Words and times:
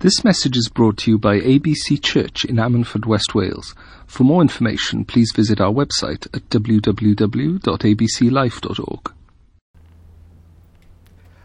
This 0.00 0.24
message 0.24 0.56
is 0.56 0.68
brought 0.70 0.96
to 1.00 1.10
you 1.10 1.18
by 1.18 1.40
ABC 1.40 2.02
Church 2.02 2.46
in 2.46 2.56
Ammanford, 2.56 3.04
West 3.04 3.34
Wales. 3.34 3.74
For 4.06 4.24
more 4.24 4.40
information, 4.40 5.04
please 5.04 5.30
visit 5.36 5.60
our 5.60 5.70
website 5.70 6.26
at 6.34 6.48
www.abclife.org. 6.48 9.12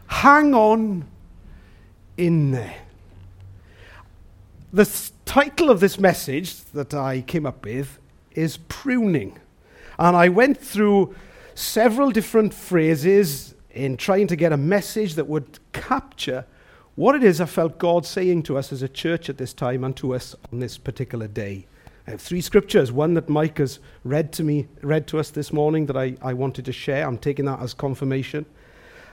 Hang 0.07 0.53
on 0.53 1.03
in 2.15 2.51
there. 2.51 2.77
The 4.71 5.11
title 5.25 5.69
of 5.69 5.81
this 5.81 5.99
message 5.99 6.63
that 6.71 6.93
I 6.93 7.23
came 7.23 7.45
up 7.45 7.65
with 7.65 7.99
is 8.35 8.55
pruning. 8.69 9.37
And 9.99 10.15
I 10.15 10.29
went 10.29 10.57
through 10.57 11.13
several 11.55 12.09
different 12.09 12.53
phrases 12.53 13.53
in 13.71 13.97
trying 13.97 14.27
to 14.27 14.37
get 14.37 14.53
a 14.53 14.57
message 14.57 15.15
that 15.15 15.27
would 15.27 15.59
capture 15.73 16.45
what 16.95 17.15
it 17.15 17.23
is 17.23 17.41
I 17.41 17.45
felt 17.45 17.77
God 17.77 18.05
saying 18.05 18.43
to 18.43 18.57
us 18.57 18.71
as 18.71 18.81
a 18.81 18.87
church 18.87 19.29
at 19.29 19.37
this 19.37 19.53
time 19.53 19.83
and 19.83 19.95
to 19.97 20.15
us 20.15 20.35
on 20.51 20.59
this 20.59 20.77
particular 20.77 21.27
day. 21.27 21.67
I 22.07 22.11
have 22.11 22.21
three 22.21 22.41
scriptures, 22.41 22.91
one 22.91 23.15
that 23.15 23.27
Mike 23.27 23.57
has 23.57 23.79
read 24.03 24.31
to 24.33 24.43
me, 24.43 24.67
read 24.81 25.07
to 25.07 25.19
us 25.19 25.29
this 25.29 25.51
morning 25.51 25.87
that 25.87 25.97
I, 25.97 26.15
I 26.21 26.33
wanted 26.33 26.65
to 26.65 26.71
share. 26.71 27.05
I'm 27.05 27.17
taking 27.17 27.45
that 27.45 27.61
as 27.61 27.73
confirmation. 27.73 28.45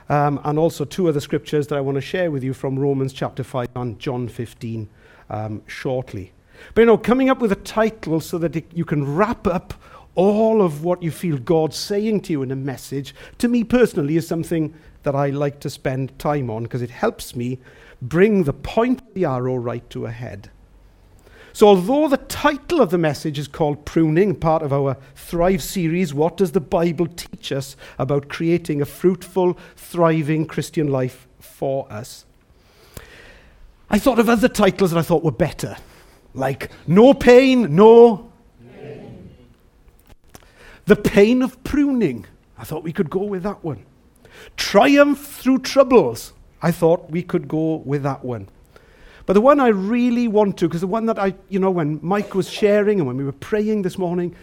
Um, 0.09 0.39
and 0.43 0.59
also 0.59 0.85
two 0.85 1.07
other 1.07 1.19
scriptures 1.19 1.67
that 1.67 1.77
I 1.77 1.81
want 1.81 1.95
to 1.95 2.01
share 2.01 2.29
with 2.29 2.43
you 2.43 2.53
from 2.53 2.77
Romans 2.77 3.13
chapter 3.13 3.43
5 3.43 3.69
and 3.75 3.99
John 3.99 4.27
15 4.27 4.89
um, 5.29 5.61
shortly. 5.65 6.31
But 6.75 6.81
you 6.81 6.85
know, 6.85 6.97
coming 6.97 7.29
up 7.29 7.39
with 7.39 7.51
a 7.51 7.57
title 7.57 8.19
so 8.19 8.37
that 8.37 8.55
it, 8.55 8.65
you 8.73 8.85
can 8.85 9.15
wrap 9.15 9.47
up 9.47 9.73
all 10.15 10.61
of 10.61 10.83
what 10.83 11.01
you 11.01 11.11
feel 11.11 11.37
God's 11.37 11.77
saying 11.77 12.21
to 12.21 12.33
you 12.33 12.43
in 12.43 12.51
a 12.51 12.55
message, 12.55 13.15
to 13.39 13.47
me 13.47 13.63
personally, 13.63 14.17
is 14.17 14.27
something 14.27 14.73
that 15.03 15.15
I 15.15 15.29
like 15.29 15.59
to 15.61 15.69
spend 15.69 16.17
time 16.17 16.49
on 16.49 16.63
because 16.63 16.81
it 16.81 16.89
helps 16.89 17.35
me 17.35 17.59
bring 18.01 18.43
the 18.43 18.53
point 18.53 19.01
of 19.01 19.13
the 19.13 19.25
arrow 19.25 19.55
right 19.55 19.87
to 19.91 20.05
a 20.05 20.11
head. 20.11 20.49
So, 21.55 21.67
although 21.67 22.07
the 22.07 22.17
title 22.17 22.81
of 22.81 22.89
the 22.89 22.97
message 22.97 23.37
is 23.37 23.47
called 23.47 23.85
Pruning, 23.85 24.33
part 24.33 24.63
of 24.63 24.73
our 24.73 24.97
Thrive 25.15 25.61
series, 25.61 26.11
what 26.11 26.35
does 26.35 26.51
the 26.51 26.59
Bible 26.59 27.05
teach 27.05 27.51
us 27.51 27.77
about 27.99 28.27
creating 28.27 28.81
a 28.81 28.85
fruitful, 28.85 29.57
thriving 29.75 30.47
Christian 30.47 30.87
life 30.87 31.27
for 31.39 31.85
us? 31.91 32.25
I 33.87 33.99
thought 33.99 34.17
of 34.17 34.29
other 34.29 34.47
titles 34.47 34.89
that 34.91 34.97
I 34.97 35.03
thought 35.03 35.23
were 35.23 35.31
better, 35.31 35.77
like 36.33 36.71
No 36.87 37.13
Pain, 37.13 37.75
No. 37.75 38.31
The 40.85 40.95
Pain 40.95 41.43
of 41.43 41.63
Pruning. 41.63 42.25
I 42.57 42.63
thought 42.63 42.83
we 42.83 42.91
could 42.91 43.11
go 43.11 43.23
with 43.23 43.43
that 43.43 43.63
one. 43.63 43.85
Triumph 44.57 45.19
through 45.19 45.59
troubles. 45.59 46.33
I 46.61 46.71
thought 46.71 47.09
we 47.09 47.23
could 47.23 47.47
go 47.47 47.77
with 47.77 48.03
that 48.03 48.23
one. 48.23 48.47
But 49.25 49.33
the 49.33 49.41
one 49.41 49.59
I 49.59 49.67
really 49.67 50.27
want 50.27 50.57
to, 50.57 50.67
because 50.67 50.81
the 50.81 50.87
one 50.87 51.05
that 51.05 51.17
I, 51.17 51.33
you 51.49 51.59
know, 51.59 51.71
when 51.71 51.99
Mike 52.01 52.35
was 52.35 52.49
sharing 52.49 52.99
and 52.99 53.07
when 53.07 53.17
we 53.17 53.23
were 53.23 53.31
praying 53.31 53.83
this 53.83 53.97
morning, 53.97 54.35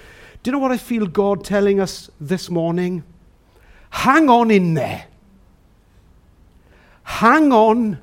do 0.43 0.49
you 0.49 0.53
know 0.53 0.59
what 0.59 0.73
I 0.73 0.79
feel 0.79 1.07
God 1.07 1.45
telling 1.45 1.81
us 1.81 2.11
this 2.21 2.49
morning? 2.49 3.05
Hang 3.91 4.31
on 4.31 4.51
in 4.51 4.75
there. 4.75 5.07
Hang 7.03 7.53
on 7.53 7.99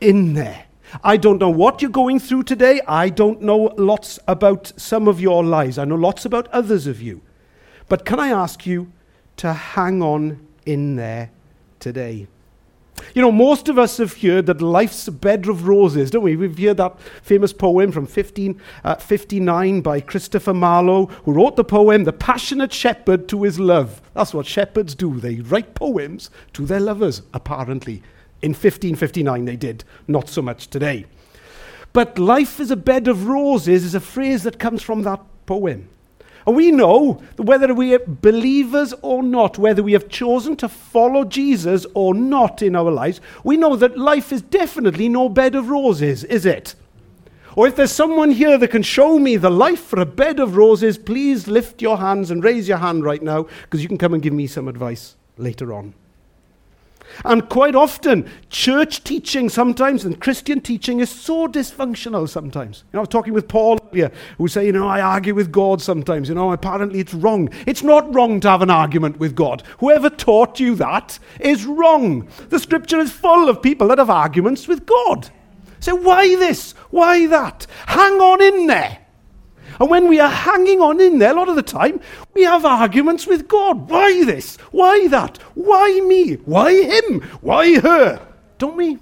in 0.00 0.34
there. 0.34 0.64
I 1.04 1.16
don't 1.16 1.38
know 1.38 1.50
what 1.50 1.82
you're 1.82 1.90
going 1.90 2.18
through 2.18 2.44
today. 2.44 2.80
I 2.88 3.10
don't 3.10 3.42
know 3.42 3.72
lots 3.76 4.18
about 4.26 4.72
some 4.76 5.06
of 5.06 5.20
your 5.20 5.44
lives. 5.44 5.78
I 5.78 5.84
know 5.84 5.94
lots 5.94 6.24
about 6.24 6.48
others 6.48 6.88
of 6.88 7.00
you. 7.00 7.20
But 7.88 8.04
can 8.04 8.18
I 8.18 8.28
ask 8.28 8.66
you 8.66 8.90
to 9.36 9.52
hang 9.52 10.02
on 10.02 10.44
in 10.66 10.96
there 10.96 11.30
today? 11.78 12.28
You 13.14 13.22
know, 13.22 13.32
most 13.32 13.68
of 13.68 13.78
us 13.78 13.96
have 13.96 14.20
heard 14.20 14.46
that 14.46 14.60
life's 14.60 15.08
a 15.08 15.12
bed 15.12 15.48
of 15.48 15.66
roses, 15.66 16.10
don't 16.10 16.22
we? 16.22 16.36
We've 16.36 16.58
heard 16.58 16.76
that 16.76 17.00
famous 17.22 17.52
poem 17.52 17.92
from 17.92 18.04
1559 18.04 19.78
uh, 19.78 19.80
by 19.80 20.00
Christopher 20.00 20.54
Marlowe, 20.54 21.06
who 21.24 21.32
wrote 21.32 21.56
the 21.56 21.64
poem, 21.64 22.04
The 22.04 22.12
Passionate 22.12 22.72
Shepherd 22.72 23.28
to 23.28 23.42
His 23.42 23.58
Love. 23.58 24.02
That's 24.14 24.34
what 24.34 24.46
shepherds 24.46 24.94
do. 24.94 25.18
They 25.18 25.36
write 25.36 25.74
poems 25.74 26.30
to 26.52 26.66
their 26.66 26.80
lovers, 26.80 27.22
apparently. 27.32 28.02
In 28.42 28.50
1559, 28.50 29.44
they 29.44 29.56
did. 29.56 29.84
Not 30.06 30.28
so 30.28 30.42
much 30.42 30.68
today. 30.68 31.06
But 31.92 32.18
life 32.18 32.60
is 32.60 32.70
a 32.70 32.76
bed 32.76 33.08
of 33.08 33.26
roses 33.26 33.84
is 33.84 33.94
a 33.94 34.00
phrase 34.00 34.44
that 34.44 34.58
comes 34.58 34.82
from 34.82 35.02
that 35.02 35.20
poem. 35.46 35.88
And 36.50 36.56
we 36.56 36.72
know 36.72 37.22
that 37.36 37.44
whether 37.44 37.72
we 37.72 37.94
are 37.94 38.00
believers 38.04 38.92
or 39.02 39.22
not, 39.22 39.56
whether 39.56 39.84
we 39.84 39.92
have 39.92 40.08
chosen 40.08 40.56
to 40.56 40.68
follow 40.68 41.24
Jesus 41.24 41.86
or 41.94 42.12
not 42.12 42.60
in 42.60 42.74
our 42.74 42.90
lives, 42.90 43.20
we 43.44 43.56
know 43.56 43.76
that 43.76 43.96
life 43.96 44.32
is 44.32 44.42
definitely 44.42 45.08
no 45.08 45.28
bed 45.28 45.54
of 45.54 45.68
roses, 45.68 46.24
is 46.24 46.44
it? 46.44 46.74
Or 47.54 47.68
if 47.68 47.76
there's 47.76 47.92
someone 47.92 48.32
here 48.32 48.58
that 48.58 48.72
can 48.72 48.82
show 48.82 49.16
me 49.16 49.36
the 49.36 49.48
life 49.48 49.80
for 49.80 50.00
a 50.00 50.04
bed 50.04 50.40
of 50.40 50.56
roses, 50.56 50.98
please 50.98 51.46
lift 51.46 51.80
your 51.80 51.98
hands 51.98 52.32
and 52.32 52.42
raise 52.42 52.66
your 52.66 52.78
hand 52.78 53.04
right 53.04 53.22
now 53.22 53.46
because 53.62 53.80
you 53.80 53.86
can 53.86 53.96
come 53.96 54.12
and 54.12 54.20
give 54.20 54.32
me 54.32 54.48
some 54.48 54.66
advice 54.66 55.14
later 55.36 55.72
on. 55.72 55.94
And 57.24 57.48
quite 57.48 57.74
often, 57.74 58.28
church 58.48 59.04
teaching 59.04 59.48
sometimes 59.48 60.04
and 60.04 60.20
Christian 60.20 60.60
teaching 60.60 61.00
is 61.00 61.10
so 61.10 61.48
dysfunctional 61.48 62.28
sometimes. 62.28 62.84
You 62.92 62.96
know, 62.96 63.00
I 63.00 63.02
was 63.02 63.08
talking 63.08 63.32
with 63.32 63.48
Paul 63.48 63.78
earlier, 63.92 64.10
who 64.38 64.48
say, 64.48 64.66
you 64.66 64.72
know, 64.72 64.88
I 64.88 65.00
argue 65.00 65.34
with 65.34 65.52
God 65.52 65.82
sometimes. 65.82 66.28
You 66.28 66.34
know, 66.34 66.52
apparently 66.52 67.00
it's 67.00 67.14
wrong. 67.14 67.50
It's 67.66 67.82
not 67.82 68.14
wrong 68.14 68.40
to 68.40 68.48
have 68.48 68.62
an 68.62 68.70
argument 68.70 69.18
with 69.18 69.34
God. 69.34 69.62
Whoever 69.78 70.10
taught 70.10 70.60
you 70.60 70.74
that 70.76 71.18
is 71.40 71.66
wrong. 71.66 72.28
The 72.48 72.58
scripture 72.58 72.98
is 72.98 73.12
full 73.12 73.48
of 73.48 73.62
people 73.62 73.88
that 73.88 73.98
have 73.98 74.10
arguments 74.10 74.68
with 74.68 74.86
God. 74.86 75.30
So 75.80 75.94
why 75.94 76.36
this? 76.36 76.72
Why 76.90 77.26
that? 77.26 77.66
Hang 77.86 78.20
on 78.20 78.42
in 78.42 78.66
there. 78.66 78.99
And 79.80 79.88
when 79.88 80.08
we 80.08 80.20
are 80.20 80.28
hanging 80.28 80.80
on 80.80 81.00
in 81.00 81.18
there, 81.18 81.32
a 81.32 81.34
lot 81.34 81.48
of 81.48 81.56
the 81.56 81.62
time, 81.62 82.00
we 82.34 82.42
have 82.42 82.66
arguments 82.66 83.26
with 83.26 83.48
God. 83.48 83.88
Why 83.88 84.24
this? 84.24 84.56
Why 84.72 85.08
that? 85.08 85.38
Why 85.54 86.00
me? 86.06 86.34
Why 86.34 86.72
him? 86.72 87.22
Why 87.40 87.80
her? 87.80 88.20
Don't 88.58 88.76
we? 88.76 88.98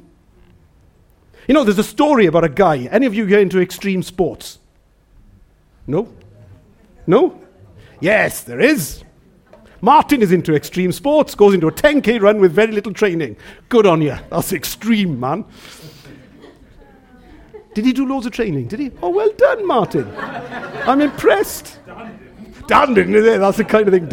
You 1.49 1.55
know, 1.55 1.65
there's 1.65 1.81
a 1.81 1.85
story 1.85 2.27
about 2.27 2.45
a 2.45 2.49
guy. 2.49 2.85
Any 2.93 3.07
of 3.07 3.15
you 3.15 3.27
get 3.27 3.41
into 3.41 3.61
extreme 3.61 4.05
sports? 4.05 4.61
No? 5.89 6.09
No? 7.09 7.41
Yes, 8.01 8.45
there 8.45 8.61
is. 8.61 9.03
Martin 9.81 10.23
is 10.23 10.31
into 10.31 10.55
extreme 10.55 10.93
sports, 10.93 11.35
goes 11.35 11.55
into 11.55 11.67
a 11.67 11.73
10k 11.73 12.21
run 12.21 12.41
with 12.41 12.53
very 12.53 12.71
little 12.71 12.93
training. 12.93 13.37
Good 13.69 13.87
on 13.87 14.01
you. 14.01 14.17
That's 14.31 14.53
extreme, 14.53 15.19
man. 15.19 15.45
Did 17.79 17.85
he 17.85 17.93
do 17.93 18.09
loads 18.09 18.27
of 18.27 18.33
training? 18.33 18.67
Did 18.67 18.81
he? 18.81 18.91
Oh, 19.01 19.11
well 19.11 19.31
done, 19.37 19.65
Martin. 19.65 20.13
I'm 20.19 21.01
impressed. 21.01 21.79
It? 23.15 23.39
That's 23.39 23.57
the 23.57 23.65
kind 23.65 23.87
of 23.87 23.95
thing 23.95 24.09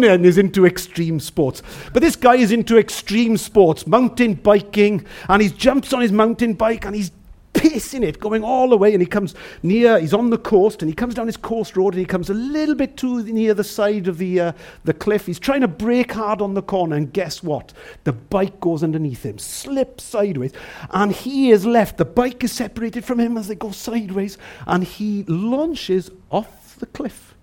then 0.00 0.24
is 0.24 0.38
into 0.38 0.64
extreme 0.64 1.20
sports. 1.20 1.60
But 1.92 2.00
this 2.00 2.16
guy 2.16 2.36
is 2.36 2.50
into 2.50 2.78
extreme 2.78 3.36
sports, 3.36 3.86
mountain 3.86 4.32
biking, 4.32 5.04
and 5.28 5.42
he 5.42 5.50
jumps 5.50 5.92
on 5.92 6.00
his 6.00 6.12
mountain 6.12 6.54
bike 6.54 6.86
and 6.86 6.96
he's 6.96 7.12
pacing 7.54 8.02
it, 8.02 8.20
going 8.20 8.44
all 8.44 8.68
the 8.68 8.76
way, 8.76 8.92
and 8.92 9.00
he 9.00 9.06
comes 9.06 9.34
near, 9.62 9.98
he's 9.98 10.12
on 10.12 10.30
the 10.30 10.38
coast, 10.38 10.82
and 10.82 10.88
he 10.88 10.94
comes 10.94 11.14
down 11.14 11.26
his 11.26 11.36
coast 11.36 11.76
road, 11.76 11.94
and 11.94 12.00
he 12.00 12.04
comes 12.04 12.28
a 12.28 12.34
little 12.34 12.74
bit 12.74 12.96
too 12.96 13.22
near 13.22 13.54
the 13.54 13.64
side 13.64 14.08
of 14.08 14.18
the, 14.18 14.40
uh, 14.40 14.52
the 14.84 14.92
cliff. 14.92 15.26
He's 15.26 15.38
trying 15.38 15.62
to 15.62 15.68
brake 15.68 16.12
hard 16.12 16.42
on 16.42 16.54
the 16.54 16.62
corner, 16.62 16.96
and 16.96 17.12
guess 17.12 17.42
what? 17.42 17.72
The 18.04 18.12
bike 18.12 18.60
goes 18.60 18.82
underneath 18.84 19.24
him, 19.24 19.38
slips 19.38 20.04
sideways, 20.04 20.52
and 20.90 21.12
he 21.12 21.50
is 21.50 21.64
left. 21.64 21.96
The 21.96 22.04
bike 22.04 22.44
is 22.44 22.52
separated 22.52 23.04
from 23.04 23.20
him 23.20 23.38
as 23.38 23.48
they 23.48 23.54
go 23.54 23.70
sideways, 23.70 24.36
and 24.66 24.84
he 24.84 25.24
launches 25.24 26.10
off 26.30 26.76
the 26.76 26.86
cliff. 26.86 27.34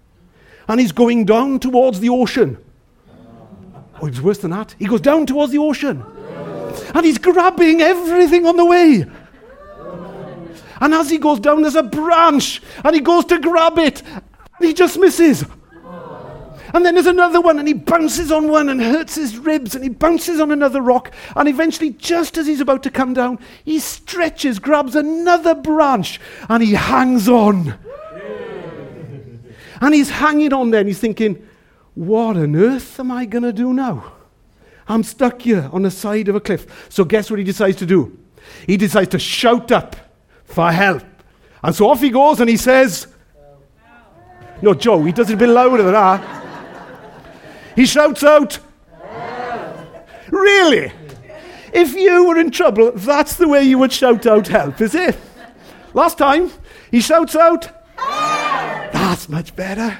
And 0.68 0.80
he's 0.80 0.92
going 0.92 1.26
down 1.26 1.60
towards 1.60 2.00
the 2.00 2.10
ocean. 2.10 2.58
Oh, 4.02 4.08
it 4.08 4.12
was 4.12 4.22
worse 4.22 4.38
than 4.40 4.52
that. 4.52 4.76
He 4.80 4.86
goes 4.86 5.02
down 5.02 5.26
towards 5.26 5.52
the 5.52 5.60
ocean. 5.60 6.04
And 6.96 7.06
he's 7.06 7.18
grabbing 7.18 7.82
everything 7.82 8.46
on 8.46 8.58
the 8.58 8.66
way. 8.66 9.06
And 10.82 10.96
as 10.96 11.12
he 11.12 11.20
goes 11.20 11.40
down, 11.40 11.62
there's 11.62 11.76
a 11.76 11.84
branch, 11.84 12.62
and 12.84 12.96
he 12.96 13.02
goes 13.02 13.24
to 13.26 13.40
grab 13.40 13.78
it, 13.78 14.02
and 14.02 14.68
he 14.68 14.74
just 14.74 15.00
misses. 15.00 15.46
And 16.74 16.86
then 16.86 16.96
there's 16.96 17.06
another 17.06 17.40
one, 17.40 17.60
and 17.60 17.68
he 17.68 17.74
bounces 17.76 18.32
on 18.32 18.48
one 18.48 18.68
and 18.68 18.82
hurts 18.82 19.16
his 19.16 19.38
ribs, 19.38 19.76
and 19.76 19.84
he 19.84 19.90
bounces 19.90 20.40
on 20.40 20.52
another 20.52 20.82
rock, 20.82 21.14
and 21.36 21.48
eventually, 21.48 21.92
just 21.92 22.38
as 22.38 22.48
he's 22.48 22.62
about 22.62 22.82
to 22.84 22.90
come 22.90 23.14
down, 23.14 23.40
he 23.64 23.78
stretches, 23.78 24.58
grabs 24.58 24.96
another 24.96 25.54
branch, 25.54 26.20
and 26.50 26.64
he 26.64 26.74
hangs 26.74 27.30
on. 27.30 27.76
And 29.82 29.94
he's 29.94 30.10
hanging 30.10 30.54
on 30.54 30.72
there, 30.72 30.80
and 30.80 30.90
he's 30.90 31.00
thinking, 31.00 31.48
what 31.94 32.38
on 32.38 32.56
earth 32.56 33.00
am 33.00 33.12
I 33.12 33.26
going 33.26 33.44
to 33.44 33.54
do 33.54 33.74
now? 33.74 34.14
I'm 34.88 35.04
stuck 35.04 35.44
here 35.44 35.70
on 35.72 35.84
the 35.84 35.92
side 35.92 36.28
of 36.28 36.36
a 36.36 36.40
cliff. 36.40 36.88
So, 36.90 37.04
guess 37.04 37.30
what 37.30 37.38
he 37.38 37.46
decides 37.46 37.78
to 37.78 37.86
do? 37.86 38.18
He 38.66 38.78
decides 38.78 39.10
to 39.10 39.20
shout 39.20 39.72
up 39.72 39.96
for 40.52 40.72
help. 40.72 41.04
And 41.64 41.76
so 41.76 41.90
off 41.90 42.02
he 42.02 42.10
goes 42.10 42.40
and 42.40 42.50
he 42.50 42.58
says, 42.58 43.08
No, 44.62 44.74
Joe, 44.74 45.04
he 45.04 45.12
does 45.12 45.30
it 45.30 45.36
a 45.36 45.38
bit 45.38 45.50
louder 45.50 45.84
than 45.84 45.94
that. 45.94 46.44
He 47.76 47.86
shouts 47.86 48.24
out, 48.24 48.60
Really? 50.30 50.92
If 51.74 51.94
you 51.94 52.28
were 52.28 52.38
in 52.38 52.52
trouble, 52.52 52.92
that's 52.94 53.36
the 53.36 53.48
way 53.48 53.64
you 53.64 53.78
would 53.78 53.94
shout 53.94 54.26
out 54.26 54.48
help, 54.48 54.82
is 54.82 54.96
it? 54.96 55.18
Last 55.94 56.18
time, 56.18 56.52
he 56.90 57.02
shouts 57.02 57.36
out, 57.36 57.70
That's 57.98 59.30
much 59.30 59.56
better. 59.56 60.00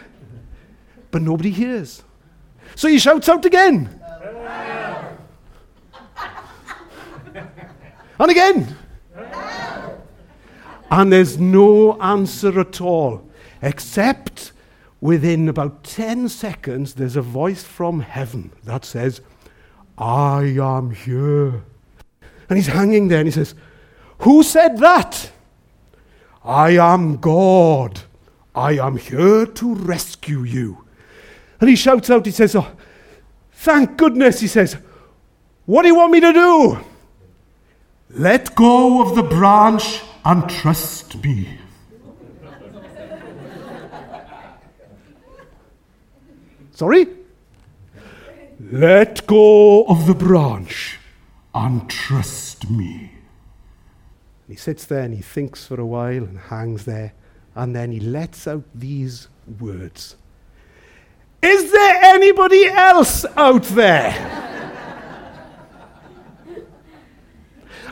But 1.12 1.22
nobody 1.22 1.52
hears. 1.52 2.04
So 2.76 2.88
he 2.88 3.00
shouts 3.00 3.28
out 3.30 3.46
again. 3.46 3.90
And 8.20 8.32
again. 8.32 8.78
And 10.92 11.12
there's 11.12 11.40
no 11.40 12.00
answer 12.02 12.60
at 12.60 12.82
all, 12.82 13.26
except 13.62 14.52
within 15.00 15.48
about 15.48 15.86
10 15.86 16.28
seconds, 16.28 16.96
there's 16.96 17.16
a 17.16 17.22
voice 17.22 17.64
from 17.64 18.02
heaven 18.02 18.52
that 18.66 18.84
says, 18.84 19.22
I 19.98 20.58
am 20.60 20.92
here. 20.92 21.64
And 22.50 22.58
he's 22.58 22.68
hanging 22.68 23.08
there 23.08 23.20
and 23.20 23.28
he 23.28 23.32
says, 23.32 23.56
Who 24.20 24.44
said 24.44 24.80
that? 24.80 25.32
I 26.44 26.72
am 26.72 27.18
God. 27.18 28.02
I 28.54 28.74
am 28.74 28.98
here 28.98 29.46
to 29.46 29.76
rescue 29.76 30.44
you. 30.44 30.86
And 31.62 31.70
he 31.70 31.78
shouts 31.78 32.10
out, 32.10 32.26
he 32.26 32.32
says, 32.32 32.54
oh, 32.54 32.68
Thank 33.54 33.96
goodness, 33.96 34.42
he 34.42 34.48
says, 34.48 34.76
What 35.66 35.84
do 35.84 35.88
you 35.88 35.96
want 35.96 36.12
me 36.12 36.20
to 36.20 36.34
do? 36.34 36.80
Let 38.10 38.56
go 38.56 39.02
of 39.02 39.16
the 39.16 39.24
branch 39.24 40.02
and 40.24 40.50
trust 40.50 41.24
me. 41.24 41.58
Sorry? 46.72 47.08
Let 48.60 49.28
go 49.28 49.84
of 49.86 50.08
the 50.08 50.14
branch 50.14 51.00
and 51.54 51.90
trust 51.90 52.70
me. 52.70 53.12
He 54.48 54.56
sits 54.56 54.86
there 54.86 55.04
and 55.04 55.14
he 55.14 55.22
thinks 55.22 55.66
for 55.66 55.80
a 55.80 55.86
while 55.86 56.24
and 56.24 56.38
hangs 56.38 56.86
there, 56.86 57.14
and 57.56 57.76
then 57.76 57.92
he 57.92 58.00
lets 58.00 58.48
out 58.48 58.64
these 58.74 59.28
words 59.60 60.16
Is 61.42 61.72
there 61.72 62.00
anybody 62.04 62.66
else 62.66 63.26
out 63.36 63.64
there? 63.64 64.12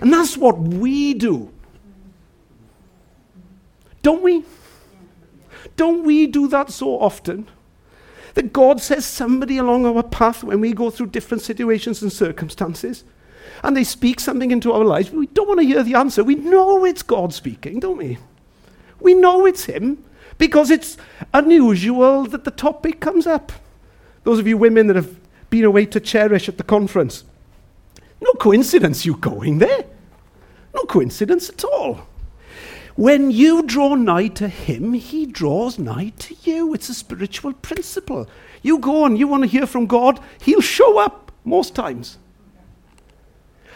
and 0.02 0.14
that's 0.14 0.38
what 0.38 0.60
we 0.60 1.14
do. 1.14 1.52
Don't 4.02 4.22
we? 4.22 4.44
Don't 5.76 6.04
we 6.04 6.28
do 6.28 6.48
that 6.48 6.72
so 6.72 7.00
often? 7.00 7.48
That 8.36 8.54
God 8.54 8.80
says 8.82 9.06
somebody 9.06 9.58
along 9.58 9.86
our 9.86 10.04
path 10.04 10.44
when 10.44 10.62
we 10.62 10.74
go 10.74 10.90
through 10.90 11.08
different 11.08 11.42
situations 11.44 12.02
and 12.02 12.12
circumstances, 12.12 13.04
and 13.64 13.76
they 13.76 13.84
speak 13.84 14.20
something 14.20 14.52
into 14.52 14.72
our 14.72 14.86
lives, 14.86 15.12
we 15.12 15.28
don't 15.28 15.48
want 15.48 15.60
to 15.60 15.66
hear 15.66 15.84
the 15.84 15.96
answer. 15.96 16.24
We 16.24 16.36
know 16.36 16.86
it's 16.86 17.04
God 17.04 17.34
speaking, 17.34 17.80
don't 17.80 17.98
we? 17.98 18.18
We 19.00 19.14
know 19.14 19.46
it's 19.46 19.66
Him 19.66 20.04
because 20.38 20.70
it's 20.70 20.98
unusual 21.34 22.26
that 22.26 22.44
the 22.44 22.52
topic 22.52 23.00
comes 23.00 23.28
up. 23.28 23.52
Those 24.24 24.40
of 24.40 24.48
you 24.48 24.58
women 24.58 24.88
that 24.88 24.96
have 24.96 25.20
been 25.50 25.66
away 25.66 25.86
to 25.88 26.00
Cherish 26.00 26.48
at 26.48 26.58
the 26.58 26.64
conference, 26.64 27.24
no 28.22 28.34
coincidence 28.34 29.06
you 29.06 29.16
going 29.16 29.60
there. 29.60 29.86
No 30.74 30.84
coincidence 30.84 31.50
at 31.50 31.64
all. 31.64 32.08
When 33.00 33.32
you 33.32 33.64
draw 33.64 33.96
nigh 33.96 34.28
to 34.28 34.50
him, 34.50 34.92
he 34.92 35.26
draws 35.26 35.80
nigh 35.80 36.12
to 36.20 36.36
you. 36.44 36.74
It's 36.74 36.90
a 36.90 36.94
spiritual 36.94 37.54
principle. 37.54 38.28
You 38.62 38.78
go 38.78 39.06
and 39.06 39.18
you 39.18 39.26
want 39.26 39.44
to 39.44 39.48
hear 39.48 39.66
from 39.66 39.86
God, 39.86 40.20
he'll 40.42 40.60
show 40.60 41.00
up 41.00 41.32
most 41.46 41.74
times. 41.74 42.18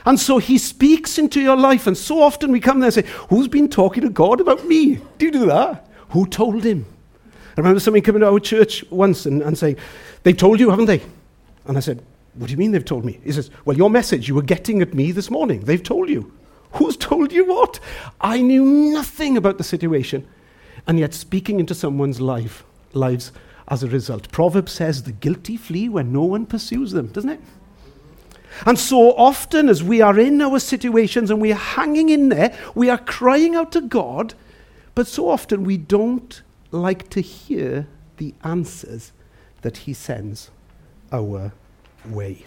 And 0.06 0.20
so 0.20 0.40
he 0.40 0.58
speaks 0.58 1.18
into 1.18 1.40
your 1.40 1.56
life. 1.56 1.88
And 1.88 1.98
so 1.98 2.22
often 2.22 2.52
we 2.52 2.60
come 2.60 2.82
there 2.82 2.88
and 2.88 2.94
say, 2.94 3.06
Who's 3.30 3.48
been 3.48 3.70
talking 3.70 4.04
to 4.04 4.10
God 4.10 4.42
about 4.42 4.68
me? 4.68 4.96
Do 5.18 5.26
you 5.26 5.32
do 5.32 5.46
that? 5.46 5.90
Who 6.10 6.26
told 6.26 6.66
him? 6.66 6.86
I 7.56 7.62
remember 7.62 7.80
somebody 7.80 8.02
coming 8.02 8.20
to 8.20 8.28
our 8.28 8.42
church 8.42 8.84
once 8.92 9.26
and, 9.26 9.42
and 9.42 9.58
saying, 9.58 9.78
They've 10.24 10.36
told 10.36 10.60
you, 10.60 10.70
haven't 10.70 10.88
they? 10.88 11.02
And 11.66 11.78
I 11.78 11.80
said, 11.80 12.04
What 12.34 12.48
do 12.48 12.52
you 12.52 12.58
mean 12.58 12.74
they've 12.74 12.84
told 12.84 13.06
me? 13.06 13.22
He 13.24 13.32
says, 13.32 13.52
Well, 13.64 13.78
your 13.78 13.90
message 13.90 14.28
you 14.28 14.36
were 14.36 14.42
getting 14.42 14.82
at 14.82 14.94
me 14.94 15.14
this 15.14 15.32
morning, 15.32 15.62
they've 15.62 15.82
told 15.82 16.10
you. 16.10 16.34
Who's 16.74 16.98
told 16.98 17.32
you 17.32 17.46
what? 17.46 17.80
I 18.20 18.42
knew 18.42 18.66
nothing 18.66 19.38
about 19.38 19.58
the 19.58 19.64
situation, 19.64 20.28
and 20.88 21.00
yet 21.00 21.14
speaking 21.14 21.60
into 21.60 21.76
someone's 21.76 22.20
life, 22.20 22.64
lives 22.94 23.32
as 23.68 23.84
a 23.84 23.88
result. 23.88 24.32
Proverbs 24.32 24.72
says, 24.72 25.04
The 25.04 25.12
guilty 25.12 25.58
flee 25.58 25.90
when 25.90 26.12
no 26.12 26.24
one 26.24 26.46
pursues 26.46 26.92
them, 26.92 27.08
doesn't 27.08 27.30
it? 27.30 27.42
And 28.66 28.78
so 28.78 29.14
often, 29.16 29.68
as 29.68 29.84
we 29.84 30.02
are 30.02 30.20
in 30.20 30.42
our 30.42 30.60
situations 30.60 31.32
and 31.32 31.42
we 31.42 31.52
are 31.52 31.56
hanging 31.56 32.10
in 32.10 32.30
there, 32.30 32.56
we 32.76 32.90
are 32.90 32.98
crying 32.98 33.56
out 33.56 33.72
to 33.72 33.82
God, 33.82 34.36
but 34.96 35.08
so 35.08 35.30
often 35.30 35.64
we 35.64 35.78
don't 35.78 36.42
like 36.72 37.10
to 37.10 37.22
hear 37.22 37.88
the 38.18 38.34
answers 38.44 39.12
that 39.62 39.78
He 39.78 39.94
sends 39.94 40.52
our 41.12 41.52
way. 42.06 42.46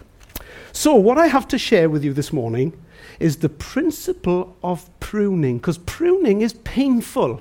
So, 0.72 0.94
what 0.94 1.18
I 1.18 1.26
have 1.26 1.48
to 1.48 1.58
share 1.58 1.88
with 1.88 2.04
you 2.04 2.12
this 2.12 2.32
morning 2.32 2.72
is 3.18 3.38
the 3.38 3.48
principle 3.48 4.56
of 4.62 4.88
pruning, 5.00 5.58
because 5.58 5.78
pruning 5.78 6.42
is 6.42 6.52
painful. 6.52 7.40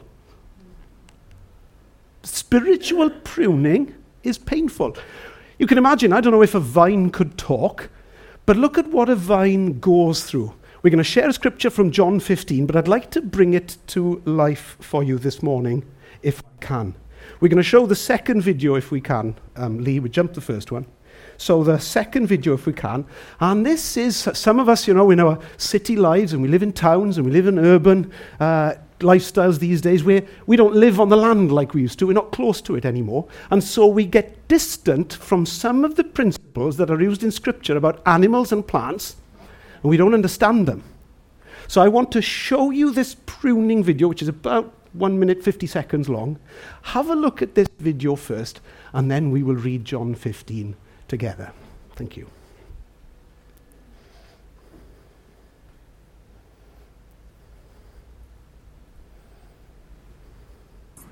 Spiritual 2.23 3.09
pruning 3.09 3.93
is 4.23 4.37
painful. 4.37 4.95
You 5.59 5.67
can 5.67 5.77
imagine, 5.77 6.11
I 6.11 6.21
don't 6.21 6.33
know 6.33 6.41
if 6.41 6.55
a 6.55 6.59
vine 6.59 7.09
could 7.11 7.37
talk, 7.37 7.89
but 8.45 8.57
look 8.57 8.77
at 8.77 8.87
what 8.87 9.09
a 9.09 9.15
vine 9.15 9.79
goes 9.79 10.23
through. 10.23 10.53
We're 10.81 10.91
going 10.91 10.97
to 10.99 11.03
share 11.03 11.27
a 11.27 11.33
scripture 11.33 11.69
from 11.69 11.91
John 11.91 12.19
15, 12.19 12.65
but 12.65 12.75
I'd 12.75 12.87
like 12.87 13.09
to 13.11 13.21
bring 13.21 13.53
it 13.53 13.77
to 13.87 14.21
life 14.25 14.77
for 14.79 15.03
you 15.03 15.17
this 15.17 15.41
morning, 15.41 15.83
if 16.21 16.41
I 16.41 16.65
can. 16.65 16.95
We're 17.39 17.49
going 17.49 17.57
to 17.57 17.63
show 17.63 17.85
the 17.85 17.95
second 17.95 18.41
video 18.41 18.75
if 18.75 18.91
we 18.91 19.01
can. 19.01 19.35
Um, 19.55 19.83
Lee, 19.83 19.99
we 19.99 20.09
jumped 20.09 20.35
the 20.35 20.41
first 20.41 20.71
one. 20.71 20.85
So 21.37 21.63
the 21.63 21.79
second 21.79 22.27
video, 22.27 22.53
if 22.53 22.65
we 22.65 22.73
can, 22.73 23.05
and 23.39 23.65
this 23.65 23.97
is 23.97 24.29
some 24.33 24.59
of 24.59 24.69
us, 24.69 24.87
you 24.87 24.93
know, 24.93 25.11
in 25.11 25.19
our 25.19 25.39
city 25.57 25.95
lives, 25.95 26.33
and 26.33 26.41
we 26.41 26.47
live 26.47 26.63
in 26.63 26.71
towns, 26.71 27.17
and 27.17 27.25
we 27.25 27.31
live 27.31 27.47
in 27.47 27.59
urban 27.59 28.11
uh, 28.39 28.75
lifestyles 28.99 29.59
these 29.59 29.81
days 29.81 30.03
where 30.03 30.23
we 30.47 30.55
don't 30.55 30.75
live 30.75 30.99
on 30.99 31.09
the 31.09 31.17
land 31.17 31.51
like 31.51 31.73
we 31.73 31.81
used 31.81 31.99
to. 31.99 32.07
We're 32.07 32.13
not 32.13 32.31
close 32.31 32.61
to 32.61 32.75
it 32.75 32.85
anymore. 32.85 33.27
And 33.51 33.63
so 33.63 33.85
we 33.85 34.05
get 34.05 34.47
distant 34.47 35.13
from 35.13 35.45
some 35.45 35.83
of 35.83 35.95
the 35.95 36.03
principles 36.03 36.77
that 36.77 36.89
are 36.89 37.01
used 37.01 37.23
in 37.23 37.31
Scripture 37.31 37.75
about 37.75 38.01
animals 38.05 38.51
and 38.51 38.65
plants, 38.65 39.17
and 39.83 39.89
we 39.89 39.97
don't 39.97 40.13
understand 40.13 40.67
them. 40.67 40.83
So 41.67 41.81
I 41.81 41.87
want 41.87 42.11
to 42.13 42.21
show 42.21 42.71
you 42.71 42.91
this 42.91 43.15
pruning 43.25 43.83
video, 43.83 44.07
which 44.07 44.21
is 44.21 44.27
about 44.27 44.71
1 44.93 45.19
minute 45.19 45.43
50 45.43 45.67
seconds 45.67 46.07
long. 46.07 46.39
Have 46.83 47.09
a 47.09 47.15
look 47.15 47.41
at 47.41 47.55
this 47.55 47.67
video 47.79 48.15
first, 48.15 48.61
and 48.93 49.11
then 49.11 49.31
we 49.31 49.43
will 49.43 49.55
read 49.55 49.83
John 49.83 50.15
15 50.15 50.75
together. 51.07 51.51
Thank 51.95 52.17
you. 52.17 52.29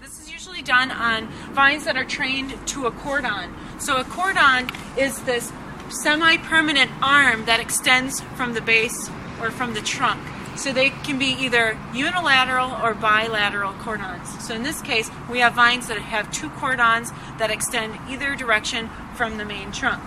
This 0.02 0.20
is 0.20 0.32
usually 0.32 0.62
done 0.62 0.92
on 0.92 1.28
vines 1.54 1.86
that 1.86 1.96
are 1.96 2.06
trained 2.06 2.56
to 2.68 2.88
a 2.88 2.92
cordon. 2.92 3.54
So 3.80 3.98
a 3.98 4.04
cordon 4.04 4.70
is 4.98 5.22
this 5.24 5.52
semi-permanent 5.90 6.92
arm 7.02 7.46
that 7.46 7.60
extends 7.60 8.22
from 8.36 8.54
the 8.54 8.62
base 8.62 9.10
or 9.42 9.52
from 9.52 9.74
the 9.74 9.82
trunk. 9.82 10.22
So 10.56 10.72
they 10.72 10.92
can 10.92 11.18
be 11.18 11.36
either 11.40 11.78
unilateral 11.94 12.72
or 12.84 12.94
bilateral 12.94 13.74
cordons. 13.74 14.46
So 14.46 14.54
in 14.54 14.62
this 14.62 14.82
case, 14.82 15.10
we 15.30 15.40
have 15.40 15.54
vines 15.54 15.88
that 15.88 15.98
have 15.98 16.32
two 16.32 16.50
cordons 16.52 17.12
that 17.40 17.50
extend 17.50 17.98
either 18.08 18.36
direction 18.36 18.90
from 19.16 19.38
the 19.38 19.46
main 19.46 19.72
trunk. 19.72 20.02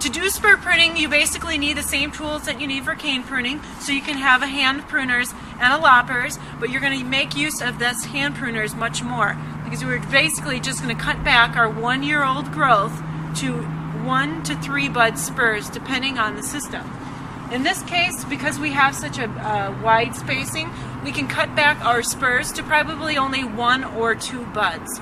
To 0.00 0.10
do 0.10 0.28
spur 0.28 0.58
pruning, 0.58 0.98
you 0.98 1.08
basically 1.08 1.56
need 1.56 1.78
the 1.78 1.82
same 1.82 2.12
tools 2.12 2.44
that 2.44 2.60
you 2.60 2.66
need 2.66 2.84
for 2.84 2.94
cane 2.94 3.22
pruning. 3.22 3.62
So 3.80 3.92
you 3.92 4.02
can 4.02 4.18
have 4.18 4.42
a 4.42 4.46
hand 4.46 4.82
pruners 4.82 5.34
and 5.58 5.72
a 5.72 5.78
loppers, 5.78 6.38
but 6.60 6.68
you're 6.68 6.82
going 6.82 6.98
to 6.98 7.04
make 7.04 7.34
use 7.34 7.62
of 7.62 7.78
this 7.78 8.04
hand 8.04 8.34
pruners 8.34 8.76
much 8.76 9.02
more 9.02 9.36
because 9.64 9.82
we're 9.82 10.04
basically 10.10 10.60
just 10.60 10.82
going 10.82 10.94
to 10.94 11.02
cut 11.02 11.24
back 11.24 11.56
our 11.56 11.70
one-year-old 11.70 12.52
growth 12.52 12.92
to 13.36 13.62
one 14.04 14.42
to 14.42 14.54
three 14.56 14.90
bud 14.90 15.18
spurs, 15.18 15.70
depending 15.70 16.18
on 16.18 16.36
the 16.36 16.42
system. 16.42 16.82
In 17.50 17.62
this 17.62 17.82
case, 17.84 18.24
because 18.24 18.58
we 18.58 18.72
have 18.72 18.94
such 18.94 19.18
a 19.18 19.24
uh, 19.24 19.74
wide 19.82 20.14
spacing, 20.14 20.70
we 21.02 21.12
can 21.12 21.28
cut 21.28 21.54
back 21.56 21.82
our 21.84 22.02
spurs 22.02 22.52
to 22.52 22.62
probably 22.62 23.16
only 23.16 23.42
one 23.42 23.84
or 23.84 24.14
two 24.14 24.44
buds. 24.46 25.00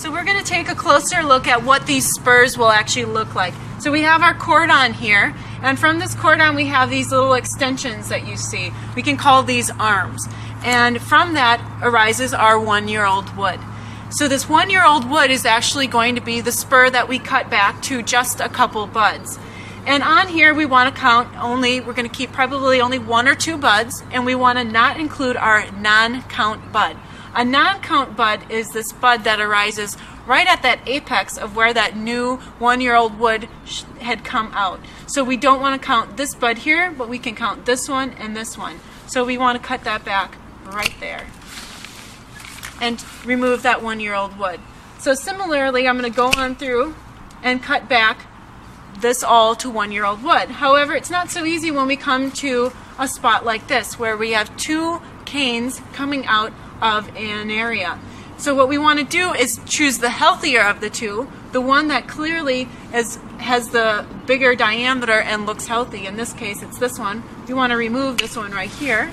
So 0.00 0.10
we're 0.10 0.24
going 0.24 0.38
to 0.38 0.44
take 0.44 0.70
a 0.70 0.74
closer 0.74 1.22
look 1.22 1.46
at 1.46 1.62
what 1.62 1.86
these 1.86 2.10
spurs 2.10 2.56
will 2.56 2.70
actually 2.70 3.04
look 3.04 3.34
like. 3.34 3.52
So 3.80 3.92
we 3.92 4.00
have 4.00 4.22
our 4.22 4.32
cordon 4.32 4.94
here, 4.94 5.34
and 5.60 5.78
from 5.78 5.98
this 5.98 6.14
cordon 6.14 6.54
we 6.54 6.64
have 6.68 6.88
these 6.88 7.10
little 7.10 7.34
extensions 7.34 8.08
that 8.08 8.26
you 8.26 8.38
see. 8.38 8.72
We 8.96 9.02
can 9.02 9.18
call 9.18 9.42
these 9.42 9.70
arms. 9.72 10.26
And 10.64 11.02
from 11.02 11.34
that 11.34 11.60
arises 11.82 12.32
our 12.32 12.58
one-year-old 12.58 13.36
wood. 13.36 13.60
So 14.08 14.26
this 14.26 14.48
one-year-old 14.48 15.10
wood 15.10 15.30
is 15.30 15.44
actually 15.44 15.86
going 15.86 16.14
to 16.14 16.22
be 16.22 16.40
the 16.40 16.50
spur 16.50 16.88
that 16.88 17.06
we 17.06 17.18
cut 17.18 17.50
back 17.50 17.82
to 17.82 18.02
just 18.02 18.40
a 18.40 18.48
couple 18.48 18.86
buds. 18.86 19.38
And 19.84 20.02
on 20.02 20.28
here, 20.28 20.54
we 20.54 20.64
want 20.64 20.94
to 20.94 20.98
count 20.98 21.28
only, 21.36 21.82
we're 21.82 21.92
going 21.92 22.08
to 22.08 22.16
keep 22.16 22.32
probably 22.32 22.80
only 22.80 22.98
one 22.98 23.28
or 23.28 23.34
two 23.34 23.58
buds, 23.58 24.02
and 24.12 24.24
we 24.24 24.34
want 24.34 24.56
to 24.56 24.64
not 24.64 24.98
include 24.98 25.36
our 25.36 25.70
non 25.72 26.22
count 26.22 26.72
bud. 26.72 26.96
A 27.34 27.44
non 27.44 27.80
count 27.80 28.16
bud 28.16 28.50
is 28.50 28.70
this 28.70 28.92
bud 28.92 29.24
that 29.24 29.40
arises 29.40 29.96
right 30.26 30.46
at 30.46 30.62
that 30.62 30.80
apex 30.86 31.36
of 31.38 31.56
where 31.56 31.72
that 31.72 31.96
new 31.96 32.36
one 32.58 32.80
year 32.80 32.96
old 32.96 33.18
wood 33.18 33.48
had 34.00 34.24
come 34.24 34.50
out. 34.52 34.80
So 35.06 35.22
we 35.22 35.36
don't 35.36 35.60
want 35.60 35.80
to 35.80 35.86
count 35.86 36.16
this 36.16 36.34
bud 36.34 36.58
here, 36.58 36.90
but 36.90 37.08
we 37.08 37.18
can 37.18 37.34
count 37.34 37.66
this 37.66 37.88
one 37.88 38.10
and 38.12 38.36
this 38.36 38.58
one. 38.58 38.80
So 39.06 39.24
we 39.24 39.38
want 39.38 39.60
to 39.60 39.66
cut 39.66 39.84
that 39.84 40.04
back 40.04 40.36
right 40.64 40.94
there 41.00 41.26
and 42.80 43.04
remove 43.24 43.62
that 43.62 43.82
one 43.82 44.00
year 44.00 44.14
old 44.14 44.38
wood. 44.38 44.60
So 44.98 45.14
similarly, 45.14 45.86
I'm 45.88 45.98
going 45.98 46.10
to 46.10 46.16
go 46.16 46.30
on 46.36 46.56
through 46.56 46.94
and 47.42 47.62
cut 47.62 47.88
back 47.88 48.26
this 48.98 49.22
all 49.22 49.54
to 49.56 49.70
one 49.70 49.92
year 49.92 50.04
old 50.04 50.22
wood. 50.22 50.48
However, 50.48 50.94
it's 50.94 51.10
not 51.10 51.30
so 51.30 51.44
easy 51.44 51.70
when 51.70 51.86
we 51.86 51.96
come 51.96 52.30
to 52.32 52.72
a 52.98 53.08
spot 53.08 53.44
like 53.44 53.66
this 53.68 53.98
where 53.98 54.16
we 54.16 54.32
have 54.32 54.54
two 54.56 55.00
canes 55.24 55.80
coming 55.92 56.26
out 56.26 56.52
of 56.82 57.08
an 57.16 57.50
area. 57.50 57.98
So 58.38 58.54
what 58.54 58.68
we 58.68 58.78
want 58.78 58.98
to 58.98 59.04
do 59.04 59.32
is 59.34 59.60
choose 59.66 59.98
the 59.98 60.08
healthier 60.08 60.62
of 60.62 60.80
the 60.80 60.88
two, 60.88 61.30
the 61.52 61.60
one 61.60 61.88
that 61.88 62.08
clearly 62.08 62.68
is, 62.94 63.16
has 63.38 63.68
the 63.68 64.06
bigger 64.26 64.54
diameter 64.54 65.20
and 65.20 65.44
looks 65.44 65.66
healthy. 65.66 66.06
In 66.06 66.16
this 66.16 66.32
case, 66.32 66.62
it's 66.62 66.78
this 66.78 66.98
one. 66.98 67.22
We 67.46 67.54
want 67.54 67.72
to 67.72 67.76
remove 67.76 68.16
this 68.16 68.36
one 68.36 68.52
right 68.52 68.70
here. 68.70 69.12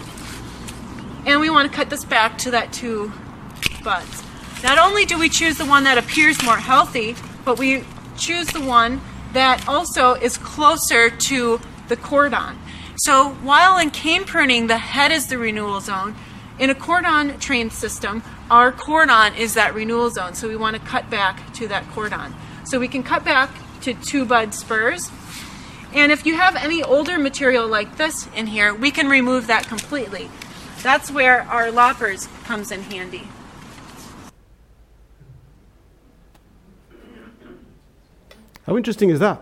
And 1.25 1.41
we 1.41 1.49
want 1.49 1.69
to 1.69 1.75
cut 1.75 1.89
this 1.89 2.05
back 2.05 2.37
to 2.39 2.51
that 2.51 2.71
two 2.71 3.11
buds. 3.83 4.23
Not 4.63 4.79
only 4.79 5.05
do 5.05 5.19
we 5.19 5.27
choose 5.27 5.57
the 5.57 5.65
one 5.65 5.83
that 5.83 5.97
appears 5.97 6.41
more 6.43 6.57
healthy, 6.57 7.15
but 7.43 7.59
we 7.59 7.83
choose 8.17 8.47
the 8.47 8.61
one 8.61 9.01
that 9.33 9.67
also 9.67 10.13
is 10.13 10.37
closer 10.37 11.09
to 11.09 11.59
the 11.89 11.97
cordon. 11.97 12.57
So 12.95 13.31
while 13.43 13.77
in 13.77 13.91
cane 13.91 14.23
pruning 14.23 14.67
the 14.67 14.77
head 14.77 15.11
is 15.11 15.27
the 15.27 15.37
renewal 15.37 15.81
zone, 15.81 16.15
in 16.59 16.69
a 16.69 16.75
cordon 16.75 17.39
trained 17.39 17.71
system, 17.71 18.23
our 18.49 18.71
cordon 18.71 19.35
is 19.35 19.53
that 19.53 19.73
renewal 19.73 20.09
zone. 20.09 20.33
So 20.33 20.47
we 20.47 20.55
want 20.55 20.75
to 20.75 20.81
cut 20.81 21.09
back 21.09 21.53
to 21.53 21.67
that 21.67 21.87
cordon. 21.91 22.33
So 22.65 22.79
we 22.79 22.87
can 22.87 23.03
cut 23.03 23.23
back 23.23 23.49
to 23.81 23.93
two 23.93 24.25
bud 24.25 24.53
spurs. 24.53 25.11
And 25.93 26.11
if 26.11 26.25
you 26.25 26.35
have 26.35 26.55
any 26.55 26.83
older 26.83 27.17
material 27.17 27.67
like 27.67 27.97
this 27.97 28.27
in 28.35 28.47
here, 28.47 28.73
we 28.73 28.91
can 28.91 29.07
remove 29.07 29.47
that 29.47 29.67
completely. 29.67 30.29
That's 30.83 31.11
where 31.11 31.43
our 31.43 31.71
loppers 31.71 32.27
comes 32.43 32.71
in 32.71 32.81
handy. 32.83 33.27
How 38.65 38.75
interesting 38.75 39.09
is 39.09 39.19
that? 39.19 39.41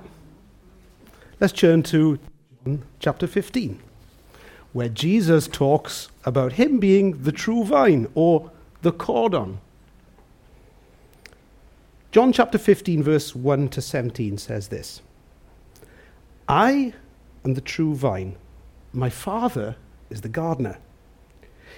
Let's 1.39 1.53
turn 1.53 1.81
to 1.83 2.19
chapter 2.99 3.27
15, 3.27 3.81
where 4.75 4.89
Jesus 4.89 5.47
talks 5.47 6.09
about 6.25 6.51
him 6.51 6.79
being 6.79 7.23
the 7.23 7.31
true 7.31 7.63
vine 7.63 8.09
or 8.13 8.51
the 8.81 8.91
cordon. 8.91 9.61
John 12.11 12.33
chapter 12.33 12.57
15, 12.57 13.01
verse 13.01 13.33
1 13.33 13.69
to 13.69 13.81
17 13.81 14.37
says 14.37 14.67
this 14.67 15.01
I 16.49 16.93
am 17.45 17.53
the 17.53 17.61
true 17.61 17.95
vine, 17.95 18.35
my 18.91 19.09
Father 19.09 19.77
is 20.09 20.19
the 20.19 20.27
gardener. 20.27 20.77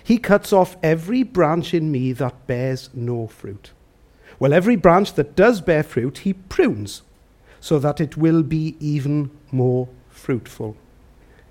He 0.04 0.18
cuts 0.18 0.51
off 0.51 0.75
every 0.82 1.22
branch 1.22 1.75
in 1.75 1.92
me 1.92 2.13
that 2.13 2.48
bears 2.48 2.89
no 2.96 3.27
fruit. 3.27 3.74
Well, 4.39 4.54
every 4.56 4.75
branch 4.75 5.13
that 5.13 5.36
does 5.36 5.62
bear 5.62 5.84
fruit, 5.84 6.18
he 6.20 6.34
prunes 6.34 7.04
so 7.60 7.77
that 7.77 8.01
it 8.01 8.18
will 8.18 8.42
be 8.42 8.75
even 8.80 9.30
more 9.51 9.88
fruitful. 10.10 10.75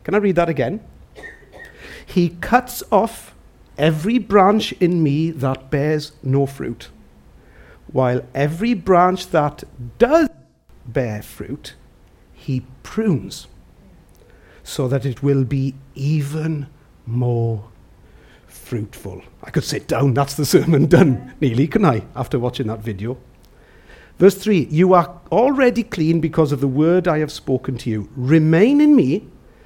Can 0.03 0.17
I 0.17 0.19
read 0.19 0.35
that 0.35 0.49
again? 0.49 0.81
He 2.07 2.31
cuts 2.31 2.83
off 2.91 3.35
every 3.77 4.19
branch 4.19 4.73
in 4.73 5.03
me 5.03 5.31
that 5.33 5.71
bears 5.71 6.13
no 6.23 6.47
fruit, 6.47 6.89
while 7.93 8.23
every 8.35 8.75
branch 8.75 9.29
that 9.29 9.65
does 9.99 10.29
bear 10.87 11.23
fruit, 11.23 11.75
he 12.33 12.65
prunes, 12.83 13.49
so 14.63 14.89
that 14.89 15.05
it 15.05 15.23
will 15.23 15.45
be 15.45 15.75
even 15.95 16.69
more 17.05 17.69
fruitful. 18.47 19.23
I 19.43 19.51
could 19.51 19.65
sit 19.65 19.87
down, 19.87 20.15
that's 20.15 20.35
the 20.35 20.47
sermon 20.47 20.87
done, 20.97 21.35
nearly, 21.41 21.67
can 21.67 21.85
I, 21.85 22.05
after 22.15 22.39
watching 22.39 22.69
that 22.69 22.81
video? 22.81 23.19
Verse 24.19 24.35
3 24.35 24.69
You 24.71 24.95
are 24.95 25.21
already 25.31 25.83
clean 25.83 26.21
because 26.21 26.53
of 26.53 26.61
the 26.61 26.69
word 26.69 27.07
I 27.07 27.19
have 27.19 27.33
spoken 27.33 27.77
to 27.79 27.91
you. 27.91 28.09
Remain 28.17 28.81
in 28.81 28.97
me, 28.97 29.29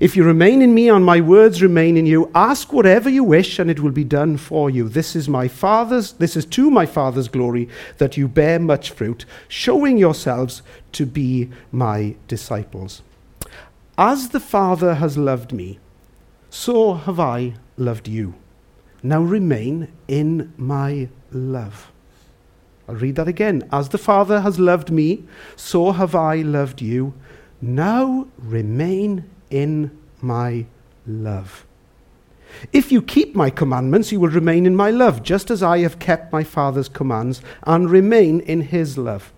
If 0.00 0.16
you 0.16 0.24
remain 0.24 0.60
in 0.60 0.74
me 0.74 0.88
and 0.88 1.04
my 1.04 1.20
words 1.20 1.62
remain 1.62 1.96
in 1.96 2.04
you, 2.04 2.30
ask 2.34 2.72
whatever 2.72 3.08
you 3.08 3.22
wish 3.22 3.60
and 3.60 3.70
it 3.70 3.78
will 3.78 3.92
be 3.92 4.04
done 4.04 4.36
for 4.36 4.68
you. 4.68 4.88
This 4.88 5.14
is 5.14 5.28
my 5.28 5.46
Father's 5.46 6.14
this 6.14 6.36
is 6.36 6.44
to 6.46 6.70
my 6.70 6.84
Father's 6.84 7.28
glory 7.28 7.68
that 7.98 8.16
you 8.16 8.26
bear 8.26 8.58
much 8.58 8.90
fruit, 8.90 9.24
showing 9.46 9.96
yourselves 9.96 10.62
to 10.92 11.06
be 11.06 11.50
my 11.70 12.16
disciples. 12.26 13.02
As 13.96 14.30
the 14.30 14.40
Father 14.40 14.94
has 14.94 15.16
loved 15.16 15.52
me, 15.52 15.78
so 16.50 16.94
have 16.94 17.20
I 17.20 17.54
loved 17.76 18.08
you. 18.08 18.34
Now 19.02 19.20
remain 19.22 19.92
in 20.08 20.52
my 20.56 21.08
love. 21.30 21.92
I'll 22.88 22.96
read 22.96 23.16
that 23.16 23.28
again. 23.28 23.68
As 23.70 23.90
the 23.90 23.98
Father 23.98 24.40
has 24.40 24.58
loved 24.58 24.90
me, 24.90 25.24
so 25.54 25.92
have 25.92 26.14
I 26.14 26.36
loved 26.42 26.82
you. 26.82 27.14
Now 27.62 28.26
remain 28.38 29.30
in 29.54 29.96
my 30.20 30.66
love. 31.06 31.64
If 32.72 32.90
you 32.90 33.00
keep 33.00 33.36
my 33.36 33.50
commandments, 33.50 34.10
you 34.10 34.18
will 34.18 34.28
remain 34.28 34.66
in 34.66 34.74
my 34.74 34.90
love, 34.90 35.22
just 35.22 35.48
as 35.50 35.62
I 35.62 35.78
have 35.78 36.00
kept 36.00 36.32
my 36.32 36.42
Father's 36.42 36.88
commands 36.88 37.40
and 37.62 37.88
remain 37.88 38.40
in 38.40 38.62
his 38.62 38.98
love. 38.98 39.32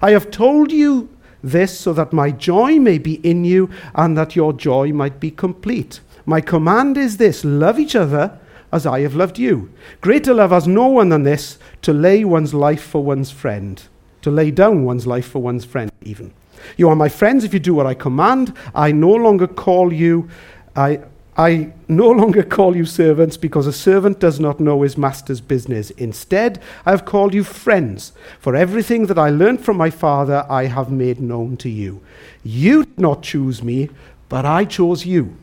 I 0.00 0.12
have 0.12 0.30
told 0.30 0.72
you 0.72 1.10
this 1.42 1.78
so 1.78 1.92
that 1.92 2.12
my 2.12 2.30
joy 2.30 2.78
may 2.78 2.96
be 2.98 3.14
in 3.16 3.44
you 3.44 3.70
and 3.94 4.16
that 4.16 4.34
your 4.34 4.52
joy 4.54 4.92
might 4.92 5.20
be 5.20 5.30
complete. 5.30 6.00
My 6.24 6.40
command 6.40 6.96
is 6.96 7.18
this 7.18 7.44
love 7.44 7.78
each 7.78 7.96
other 7.96 8.38
as 8.72 8.86
I 8.86 9.00
have 9.00 9.14
loved 9.14 9.38
you. 9.38 9.70
Greater 10.00 10.32
love 10.32 10.50
has 10.52 10.66
no 10.66 10.86
one 10.86 11.10
than 11.10 11.24
this 11.24 11.58
to 11.82 11.92
lay 11.92 12.24
one's 12.24 12.54
life 12.54 12.82
for 12.82 13.02
one's 13.02 13.30
friend, 13.30 13.82
to 14.22 14.30
lay 14.30 14.50
down 14.50 14.84
one's 14.84 15.06
life 15.06 15.26
for 15.26 15.42
one's 15.42 15.64
friend, 15.64 15.90
even. 16.02 16.32
You 16.76 16.88
are 16.88 16.96
my 16.96 17.08
friends 17.08 17.44
if 17.44 17.52
you 17.54 17.60
do 17.60 17.74
what 17.74 17.86
I 17.86 17.94
command. 17.94 18.54
I 18.74 18.92
no 18.92 19.10
longer 19.10 19.46
call 19.46 19.92
you, 19.92 20.28
I, 20.76 21.00
I 21.36 21.72
no 21.88 22.10
longer 22.20 22.42
call 22.42 22.76
you 22.76 22.84
servants 22.84 23.36
because 23.36 23.66
a 23.66 23.72
servant 23.72 24.20
does 24.20 24.38
not 24.38 24.60
know 24.60 24.82
his 24.82 24.96
master's 24.98 25.40
business. 25.40 25.90
Instead, 25.92 26.60
I 26.84 26.90
have 26.90 27.04
called 27.04 27.34
you 27.34 27.44
friends, 27.44 28.12
for 28.38 28.54
everything 28.54 29.06
that 29.06 29.18
I 29.18 29.30
learned 29.30 29.64
from 29.64 29.76
my 29.76 29.90
Father 29.90 30.46
I 30.48 30.66
have 30.66 30.90
made 30.90 31.20
known 31.20 31.56
to 31.58 31.68
you. 31.68 32.00
You 32.42 32.84
did 32.84 33.00
not 33.00 33.22
choose 33.22 33.62
me, 33.62 33.90
but 34.28 34.44
I 34.44 34.64
chose 34.64 35.06
you 35.06 35.36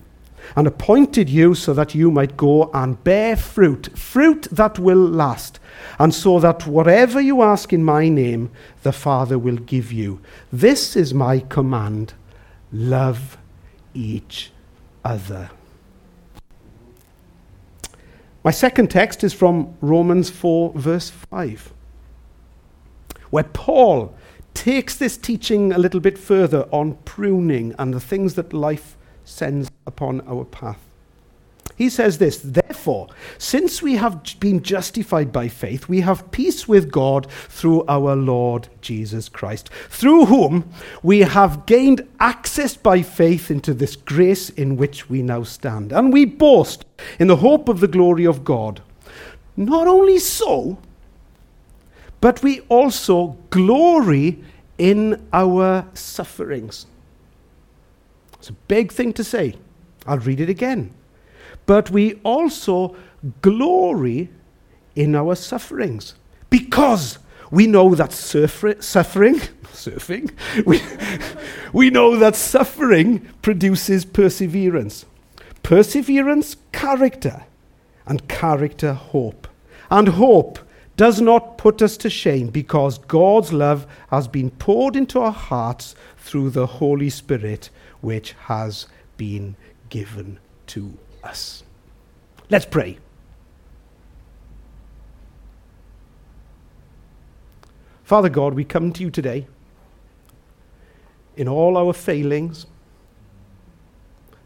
and 0.56 0.68
appointed 0.68 1.30
you 1.30 1.54
so 1.56 1.74
that 1.74 1.96
you 1.96 2.12
might 2.12 2.38
go 2.38 2.70
and 2.74 3.04
bear 3.04 3.36
fruit, 3.36 3.98
fruit 3.98 4.48
that 4.52 4.80
will 4.80 4.98
last, 4.98 5.60
and 6.00 6.14
so 6.14 6.40
that 6.40 6.68
whatever 6.68 7.20
you 7.20 7.42
ask 7.42 7.74
in 7.74 7.84
my 7.84 8.10
name, 8.10 8.50
the 8.84 8.92
Father 8.92 9.38
will 9.38 9.58
give 9.58 9.92
you. 9.92 10.22
This 10.52 10.96
is 10.96 11.14
my 11.14 11.40
command 11.40 12.14
love 12.72 13.38
each 13.94 14.52
other. 15.04 15.50
My 18.44 18.52
second 18.52 18.90
text 18.90 19.24
is 19.24 19.34
from 19.34 19.76
Romans 19.82 20.30
4, 20.30 20.74
verse 20.76 21.10
5, 21.10 21.74
where 23.30 23.44
Paul 23.44 24.16
takes 24.54 24.96
this 24.96 25.18
teaching 25.18 25.72
a 25.72 25.78
little 25.78 26.00
bit 26.00 26.18
further 26.18 26.64
on 26.72 26.96
pruning 27.06 27.76
and 27.78 27.94
the 27.94 28.00
things 28.00 28.36
that 28.36 28.54
life 28.54 28.97
sends 29.28 29.70
upon 29.86 30.22
our 30.22 30.46
path. 30.46 30.80
He 31.76 31.90
says 31.90 32.18
this 32.18 32.40
Therefore, 32.40 33.08
since 33.38 33.82
we 33.82 33.98
have 33.98 34.24
been 34.40 34.64
justified 34.64 35.32
by 35.32 35.48
faith, 35.48 35.88
we 35.88 36.02
have 36.02 36.32
peace 36.32 36.68
with 36.68 36.92
God 36.92 37.30
through 37.30 37.86
our 37.88 38.16
Lord 38.16 38.70
Jesus 38.82 39.30
Christ, 39.30 39.70
through 39.90 40.26
whom 40.26 40.70
we 41.04 41.20
have 41.20 41.66
gained 41.66 42.08
access 42.20 42.76
by 42.76 43.04
faith 43.04 43.52
into 43.52 43.74
this 43.74 43.96
grace 43.96 44.50
in 44.50 44.78
which 44.78 45.10
we 45.10 45.22
now 45.22 45.44
stand. 45.44 45.92
And 45.92 46.12
we 46.12 46.26
boast 46.26 46.86
in 47.20 47.28
the 47.28 47.36
hope 47.36 47.70
of 47.70 47.80
the 47.80 47.88
glory 47.88 48.26
of 48.26 48.44
God. 48.44 48.82
Not 49.56 49.88
only 49.88 50.18
so, 50.20 50.80
but 52.22 52.42
we 52.42 52.62
also 52.62 53.38
glory 53.50 54.44
in 54.78 55.28
our 55.32 55.88
sufferings. 55.94 56.88
It's 58.40 58.50
a 58.50 58.54
big 58.54 58.92
thing 58.92 59.14
to 59.14 59.24
say. 59.24 59.56
I'll 60.06 60.20
read 60.20 60.40
it 60.40 60.50
again 60.50 60.94
but 61.68 61.92
we 61.92 62.16
also 62.24 62.96
glory 63.42 64.30
in 64.96 65.16
our 65.16 65.36
sufferings 65.36 66.16
because 66.50 67.20
we 67.52 67.68
know 67.68 67.94
that 67.94 68.12
surfer, 68.12 68.82
suffering, 68.82 69.36
surfing, 69.66 70.32
we, 70.66 70.82
we 71.72 71.90
know 71.92 72.18
that 72.18 72.36
suffering 72.36 73.20
produces 73.42 74.06
perseverance. 74.06 75.06
Perseverance, 75.62 76.56
character, 76.72 77.46
and 78.06 78.28
character, 78.28 78.94
hope. 78.94 79.48
And 79.92 80.08
hope 80.08 80.60
does 80.96 81.22
not 81.22 81.58
put 81.58 81.82
us 81.82 81.98
to 81.98 82.10
shame 82.10 82.48
because 82.48 82.98
God's 82.98 83.54
love 83.54 83.86
has 84.10 84.28
been 84.28 84.50
poured 84.50 84.96
into 84.96 85.20
our 85.20 85.32
hearts 85.32 85.96
through 86.18 86.50
the 86.52 86.66
Holy 86.66 87.10
Spirit, 87.10 87.70
which 88.08 88.32
has 88.46 88.88
been 89.18 89.54
given 89.90 90.40
to 90.66 90.98
us. 91.26 91.66
Let's 92.50 92.66
pray. 92.66 93.00
Father 98.06 98.30
God, 98.30 98.54
we 98.54 98.64
come 98.64 98.94
to 98.94 99.04
you 99.04 99.12
today 99.12 99.46
in 101.36 101.50
all 101.50 101.76
our 101.76 101.92
failings, 101.92 102.66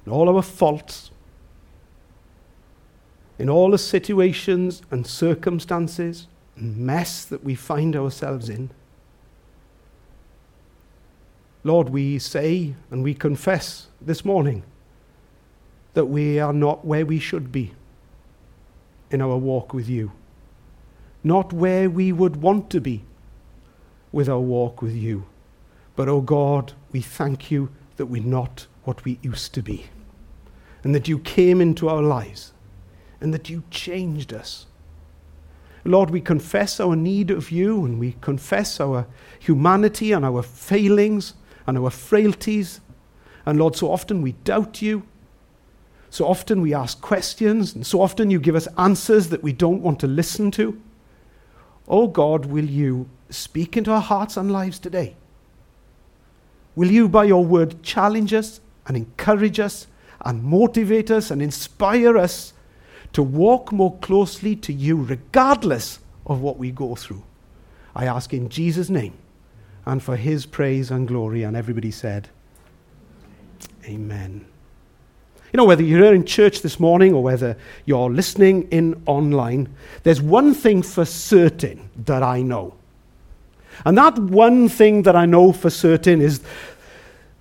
in 0.07 0.11
all 0.11 0.35
our 0.35 0.41
faults, 0.41 1.11
in 3.37 3.47
all 3.47 3.69
the 3.69 3.77
situations 3.77 4.81
and 4.89 5.05
circumstances 5.05 6.27
and 6.55 6.77
mess 6.77 7.25
that 7.25 7.43
we 7.43 7.53
find 7.53 7.95
ourselves 7.95 8.49
in. 8.49 8.71
Lord, 11.63 11.89
we 11.89 12.17
say 12.17 12.73
and 12.89 13.03
we 13.03 13.13
confess 13.13 13.87
this 14.01 14.25
morning 14.25 14.63
that 15.93 16.05
we 16.05 16.39
are 16.39 16.53
not 16.53 16.83
where 16.85 17.05
we 17.05 17.19
should 17.19 17.51
be 17.51 17.73
in 19.11 19.21
our 19.21 19.37
walk 19.37 19.73
with 19.73 19.87
you, 19.87 20.11
not 21.23 21.53
where 21.53 21.89
we 21.89 22.11
would 22.11 22.37
want 22.37 22.69
to 22.71 22.81
be 22.81 23.03
with 24.11 24.27
our 24.27 24.39
walk 24.39 24.81
with 24.81 24.95
you. 24.95 25.25
But, 25.95 26.07
oh 26.07 26.21
God, 26.21 26.73
we 26.91 27.01
thank 27.01 27.51
you 27.51 27.69
that 27.97 28.07
we're 28.07 28.23
not 28.23 28.65
what 28.83 29.03
we 29.03 29.19
used 29.21 29.53
to 29.53 29.61
be, 29.61 29.85
and 30.83 30.95
that 30.95 31.07
you 31.07 31.19
came 31.19 31.61
into 31.61 31.89
our 31.89 32.01
lives, 32.01 32.53
and 33.19 33.33
that 33.33 33.49
you 33.49 33.63
changed 33.69 34.33
us. 34.33 34.65
Lord, 35.83 36.09
we 36.09 36.21
confess 36.21 36.79
our 36.79 36.95
need 36.95 37.29
of 37.29 37.51
you, 37.51 37.85
and 37.85 37.99
we 37.99 38.15
confess 38.21 38.79
our 38.79 39.05
humanity 39.39 40.11
and 40.11 40.25
our 40.25 40.41
failings 40.41 41.33
and 41.67 41.77
our 41.77 41.89
frailties. 41.89 42.81
And 43.45 43.59
Lord, 43.59 43.75
so 43.75 43.91
often 43.91 44.21
we 44.21 44.33
doubt 44.43 44.81
you, 44.81 45.03
so 46.09 46.27
often 46.27 46.61
we 46.61 46.73
ask 46.73 46.99
questions, 46.99 47.73
and 47.73 47.87
so 47.87 48.01
often 48.01 48.29
you 48.29 48.39
give 48.39 48.55
us 48.55 48.67
answers 48.77 49.29
that 49.29 49.41
we 49.41 49.53
don't 49.53 49.81
want 49.81 49.99
to 50.01 50.07
listen 50.07 50.51
to. 50.51 50.79
Oh 51.87 52.07
God, 52.07 52.45
will 52.45 52.65
you 52.65 53.09
speak 53.29 53.77
into 53.77 53.91
our 53.91 54.01
hearts 54.01 54.35
and 54.35 54.51
lives 54.51 54.77
today? 54.77 55.15
Will 56.75 56.91
you, 56.91 57.07
by 57.07 57.25
your 57.25 57.45
word, 57.45 57.81
challenge 57.81 58.33
us 58.33 58.59
and 58.87 58.97
encourage 58.97 59.59
us 59.59 59.87
and 60.23 60.43
motivate 60.43 61.09
us 61.09 61.31
and 61.31 61.41
inspire 61.41 62.17
us 62.17 62.53
to 63.13 63.23
walk 63.23 63.71
more 63.71 63.97
closely 63.97 64.55
to 64.55 64.73
you, 64.73 64.97
regardless 64.97 65.99
of 66.25 66.41
what 66.41 66.57
we 66.57 66.71
go 66.71 66.95
through? 66.95 67.23
I 67.95 68.05
ask 68.05 68.33
in 68.33 68.49
Jesus' 68.49 68.89
name 68.89 69.13
and 69.91 70.01
for 70.01 70.15
his 70.15 70.45
praise 70.45 70.89
and 70.89 71.05
glory. 71.05 71.43
And 71.43 71.57
everybody 71.57 71.91
said, 71.91 72.29
Amen. 73.83 74.45
You 75.51 75.57
know, 75.57 75.65
whether 75.65 75.83
you're 75.83 76.13
in 76.13 76.23
church 76.23 76.61
this 76.61 76.79
morning 76.79 77.13
or 77.13 77.21
whether 77.21 77.57
you're 77.83 78.09
listening 78.09 78.69
in 78.71 79.03
online, 79.05 79.67
there's 80.03 80.21
one 80.21 80.53
thing 80.53 80.81
for 80.81 81.03
certain 81.03 81.89
that 82.05 82.23
I 82.23 82.41
know. 82.41 82.75
And 83.83 83.97
that 83.97 84.17
one 84.17 84.69
thing 84.69 85.03
that 85.03 85.17
I 85.17 85.25
know 85.25 85.51
for 85.51 85.69
certain 85.69 86.21
is 86.21 86.41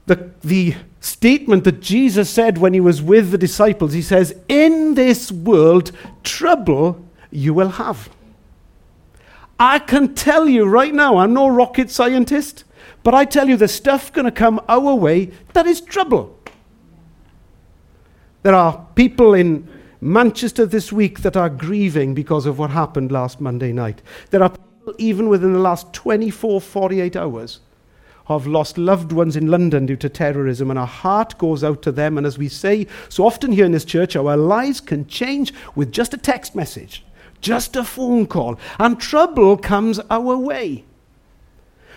the, 0.07 0.29
the 0.43 0.75
statement 0.99 1.63
that 1.63 1.81
Jesus 1.81 2.29
said 2.29 2.59
when 2.59 2.75
he 2.75 2.81
was 2.81 3.01
with 3.01 3.31
the 3.31 3.39
disciples. 3.39 3.93
He 3.93 4.03
says, 4.03 4.35
In 4.49 4.95
this 4.95 5.31
world, 5.31 5.93
trouble 6.25 7.07
you 7.31 7.55
will 7.55 7.69
have. 7.69 8.11
I 9.61 9.79
can 9.79 10.14
tell 10.14 10.49
you 10.49 10.64
right 10.64 10.94
now, 10.94 11.18
I'm 11.18 11.35
no 11.35 11.46
rocket 11.46 11.90
scientist, 11.90 12.64
but 13.03 13.14
I 13.14 13.27
tell 13.27 13.46
you 13.46 13.59
the 13.59 13.68
stuff 13.68 14.11
going 14.11 14.25
to 14.25 14.33
come 14.33 14.59
our 14.70 14.94
way 14.94 15.33
that 15.53 15.66
is 15.66 15.83
trouble. 15.83 16.38
There 18.42 18.55
are 18.55 18.87
people 18.94 19.35
in 19.35 19.68
Manchester 20.01 20.64
this 20.64 20.90
week 20.90 21.20
that 21.20 21.37
are 21.37 21.51
grieving 21.51 22.14
because 22.14 22.46
of 22.46 22.59
what 22.59 22.70
happened 22.70 23.12
last 23.12 23.38
Monday 23.38 23.70
night. 23.70 24.01
There 24.31 24.42
are 24.42 24.49
people, 24.49 24.94
even 24.96 25.29
within 25.29 25.53
the 25.53 25.59
last 25.59 25.92
24, 25.92 26.62
48 26.62 27.16
hours, 27.16 27.61
have 28.29 28.46
lost 28.46 28.79
loved 28.79 29.12
ones 29.12 29.37
in 29.37 29.49
London 29.49 29.85
due 29.85 29.96
to 29.96 30.09
terrorism, 30.09 30.70
and 30.70 30.79
our 30.79 30.87
heart 30.87 31.37
goes 31.37 31.62
out 31.62 31.83
to 31.83 31.92
them. 31.92 32.16
And 32.16 32.27
as 32.27 32.38
we 32.38 32.49
say 32.49 32.87
so 33.11 33.27
often 33.27 33.53
here 33.53 33.66
in 33.66 33.73
this 33.73 33.85
church, 33.85 34.16
our 34.16 34.38
lives 34.38 34.81
can 34.81 35.07
change 35.07 35.53
with 35.75 35.92
just 35.92 36.14
a 36.14 36.16
text 36.16 36.55
message, 36.55 37.05
just 37.40 37.76
a 37.76 37.85
phone 37.85 38.26
call, 38.26 38.59
and 38.79 39.00
trouble 39.00 39.57
comes 39.57 39.98
our 40.11 40.37
way. 40.37 40.85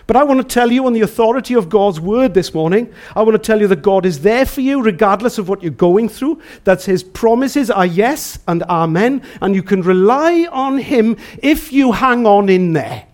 But 0.06 0.18
I 0.18 0.24
want 0.24 0.42
to 0.42 0.54
tell 0.54 0.72
you, 0.72 0.86
on 0.86 0.94
the 0.94 1.02
authority 1.02 1.54
of 1.54 1.70
God's 1.70 2.00
word 2.00 2.34
this 2.34 2.54
morning, 2.54 2.94
I 3.16 3.22
want 3.22 3.36
to 3.36 3.40
tell 3.40 3.62
you 3.62 3.68
that 3.68 3.82
God 3.82 4.06
is 4.06 4.20
there 4.20 4.46
for 4.46 4.60
you 4.60 4.82
regardless 4.82 5.38
of 5.38 5.48
what 5.48 5.62
you're 5.62 5.72
going 5.72 6.10
through, 6.10 6.42
that 6.66 6.84
His 6.84 7.04
promises 7.04 7.72
are 7.72 7.86
yes 7.86 8.38
and 8.48 8.64
amen, 8.64 9.22
and 9.42 9.56
you 9.56 9.64
can 9.64 9.82
rely 9.82 10.48
on 10.52 10.78
Him 10.78 11.16
if 11.42 11.72
you 11.72 11.94
hang 11.94 12.26
on 12.26 12.50
in 12.50 12.74
there. 12.74 13.06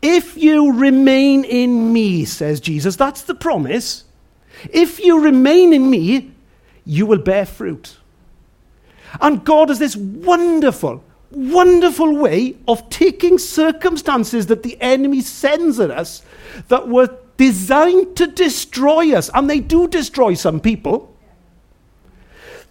If 0.00 0.36
you 0.36 0.72
remain 0.72 1.44
in 1.44 1.92
me, 1.92 2.24
says 2.24 2.60
Jesus, 2.60 2.96
that's 2.96 3.22
the 3.22 3.34
promise. 3.34 4.04
If 4.70 5.00
you 5.00 5.20
remain 5.20 5.74
in 5.74 5.90
me, 5.90 6.32
you 6.84 7.04
will 7.04 7.18
bear 7.18 7.44
fruit. 7.44 7.98
And 9.20 9.44
God 9.44 9.68
has 9.68 9.78
this 9.78 9.96
wonderful, 9.96 11.02
wonderful 11.30 12.16
way 12.16 12.56
of 12.66 12.88
taking 12.90 13.38
circumstances 13.38 14.46
that 14.46 14.62
the 14.62 14.80
enemy 14.80 15.20
sends 15.20 15.80
at 15.80 15.90
us 15.90 16.22
that 16.68 16.88
were 16.88 17.16
designed 17.36 18.16
to 18.16 18.26
destroy 18.26 19.14
us, 19.14 19.30
and 19.34 19.48
they 19.48 19.60
do 19.60 19.88
destroy 19.88 20.34
some 20.34 20.60
people, 20.60 21.14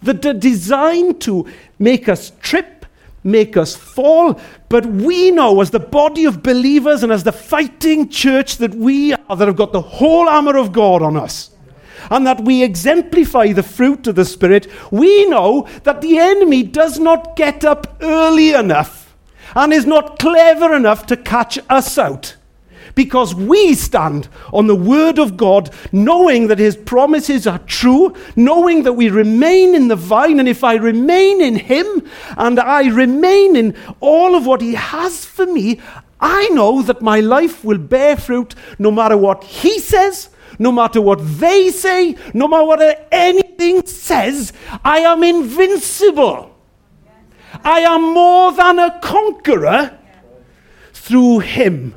that 0.02 0.24
are 0.26 0.32
designed 0.32 1.20
to 1.22 1.46
make 1.78 2.08
us 2.08 2.32
trip, 2.40 2.86
make 3.24 3.56
us 3.56 3.74
fall. 3.74 4.40
But 4.68 4.86
we 4.86 5.30
know, 5.30 5.60
as 5.60 5.70
the 5.70 5.80
body 5.80 6.24
of 6.24 6.42
believers 6.42 7.02
and 7.02 7.12
as 7.12 7.24
the 7.24 7.32
fighting 7.32 8.08
church 8.08 8.58
that 8.58 8.74
we 8.74 9.14
are, 9.14 9.36
that 9.36 9.46
have 9.46 9.56
got 9.56 9.72
the 9.72 9.80
whole 9.80 10.28
armor 10.28 10.56
of 10.56 10.72
God 10.72 11.02
on 11.02 11.16
us 11.16 11.55
and 12.10 12.26
that 12.26 12.42
we 12.42 12.62
exemplify 12.62 13.52
the 13.52 13.62
fruit 13.62 14.06
of 14.06 14.14
the 14.14 14.24
Spirit, 14.24 14.66
we 14.90 15.26
know 15.26 15.68
that 15.84 16.00
the 16.00 16.18
enemy 16.18 16.62
does 16.62 16.98
not 16.98 17.36
get 17.36 17.64
up 17.64 17.96
early 18.00 18.52
enough 18.52 19.14
and 19.54 19.72
is 19.72 19.86
not 19.86 20.18
clever 20.18 20.74
enough 20.74 21.06
to 21.06 21.16
catch 21.16 21.58
us 21.68 21.98
out. 21.98 22.36
Because 22.94 23.34
we 23.34 23.74
stand 23.74 24.28
on 24.54 24.68
the 24.68 24.74
Word 24.74 25.18
of 25.18 25.36
God, 25.36 25.70
knowing 25.92 26.46
that 26.46 26.58
His 26.58 26.76
promises 26.76 27.46
are 27.46 27.58
true, 27.60 28.14
knowing 28.36 28.84
that 28.84 28.94
we 28.94 29.10
remain 29.10 29.74
in 29.74 29.88
the 29.88 29.96
vine, 29.96 30.38
and 30.40 30.48
if 30.48 30.64
I 30.64 30.76
remain 30.76 31.42
in 31.42 31.56
Him 31.56 32.08
and 32.38 32.58
I 32.58 32.88
remain 32.88 33.54
in 33.54 33.76
all 34.00 34.34
of 34.34 34.46
what 34.46 34.62
He 34.62 34.74
has 34.74 35.26
for 35.26 35.44
me, 35.44 35.80
I 36.20 36.48
know 36.48 36.80
that 36.82 37.02
my 37.02 37.20
life 37.20 37.62
will 37.62 37.78
bear 37.78 38.16
fruit 38.16 38.54
no 38.78 38.90
matter 38.90 39.16
what 39.18 39.44
He 39.44 39.78
says 39.78 40.30
no 40.58 40.72
matter 40.72 41.00
what 41.00 41.18
they 41.22 41.70
say, 41.70 42.16
no 42.34 42.48
matter 42.48 42.64
what 42.64 43.08
anything 43.12 43.86
says, 43.86 44.52
I 44.84 45.00
am 45.00 45.22
invincible. 45.22 46.54
I 47.64 47.80
am 47.80 48.14
more 48.14 48.52
than 48.52 48.78
a 48.78 48.98
conqueror 49.00 49.98
through 50.92 51.40
him 51.40 51.94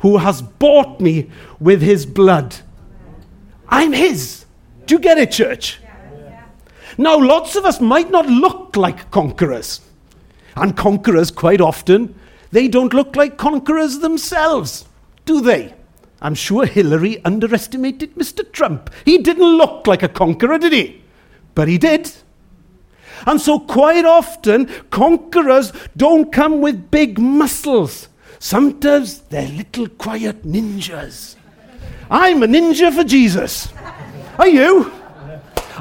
who 0.00 0.18
has 0.18 0.42
bought 0.42 1.00
me 1.00 1.30
with 1.60 1.82
his 1.82 2.06
blood. 2.06 2.56
I'm 3.68 3.92
his. 3.92 4.44
Do 4.86 4.96
you 4.96 4.98
get 4.98 5.18
it, 5.18 5.30
church? 5.30 5.78
Now, 6.98 7.18
lots 7.18 7.56
of 7.56 7.64
us 7.64 7.80
might 7.80 8.10
not 8.10 8.26
look 8.26 8.76
like 8.76 9.10
conquerors. 9.10 9.80
And 10.56 10.76
conquerors, 10.76 11.30
quite 11.30 11.60
often, 11.60 12.14
they 12.50 12.68
don't 12.68 12.92
look 12.92 13.16
like 13.16 13.38
conquerors 13.38 14.00
themselves, 14.00 14.84
do 15.24 15.40
they? 15.40 15.74
I'm 16.22 16.36
sure 16.36 16.64
Hillary 16.66 17.22
underestimated 17.24 18.14
Mr. 18.14 18.50
Trump. 18.52 18.90
He 19.04 19.18
didn't 19.18 19.56
look 19.56 19.88
like 19.88 20.04
a 20.04 20.08
conqueror, 20.08 20.56
did 20.56 20.72
he? 20.72 21.02
But 21.56 21.66
he 21.66 21.78
did. 21.78 22.12
And 23.26 23.40
so, 23.40 23.58
quite 23.58 24.04
often, 24.04 24.70
conquerors 24.90 25.72
don't 25.96 26.32
come 26.32 26.60
with 26.60 26.92
big 26.92 27.18
muscles. 27.18 28.08
Sometimes 28.38 29.20
they're 29.22 29.48
little 29.48 29.88
quiet 29.88 30.44
ninjas. 30.44 31.34
I'm 32.08 32.42
a 32.44 32.46
ninja 32.46 32.94
for 32.94 33.04
Jesus. 33.04 33.72
Are 34.38 34.48
you? 34.48 34.92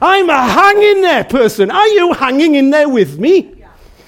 I'm 0.02 0.30
a 0.30 0.42
hang 0.42 0.82
in 0.82 1.02
there 1.02 1.24
person. 1.24 1.70
Are 1.70 1.88
you 1.88 2.14
hanging 2.14 2.56
in 2.56 2.72
there 2.72 2.90
with 2.90 3.20
me? 3.20 3.61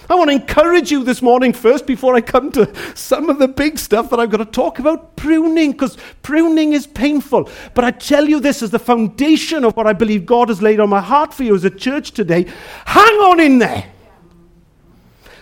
I 0.10 0.16
want 0.16 0.30
to 0.30 0.36
encourage 0.36 0.92
you 0.92 1.04
this 1.04 1.22
morning 1.22 1.54
first 1.54 1.86
before 1.86 2.14
I 2.16 2.22
come 2.22 2.52
to 2.54 2.72
some 2.96 3.30
of 3.30 3.40
the 3.40 3.48
big 3.48 3.80
stuff 3.80 4.10
that 4.10 4.20
I've 4.20 4.30
got 4.30 4.38
to 4.38 4.46
talk 4.46 4.80
about 4.80 5.16
pruning, 5.16 5.72
because 5.72 5.98
pruning 6.22 6.74
is 6.74 6.86
painful. 6.86 7.50
But 7.74 7.86
I 7.86 7.92
tell 7.92 8.28
you 8.28 8.40
this 8.40 8.62
as 8.62 8.72
the 8.72 8.80
foundation 8.80 9.64
of 9.64 9.76
what 9.78 9.88
I 9.88 9.94
believe 9.94 10.26
God 10.26 10.50
has 10.50 10.62
laid 10.62 10.80
on 10.80 10.90
my 10.90 11.02
heart 11.02 11.34
for 11.34 11.44
you 11.44 11.56
as 11.56 11.64
a 11.64 11.70
church 11.70 12.12
today. 12.12 12.46
Hang 12.86 13.14
on 13.20 13.40
in 13.40 13.60
there. 13.60 13.86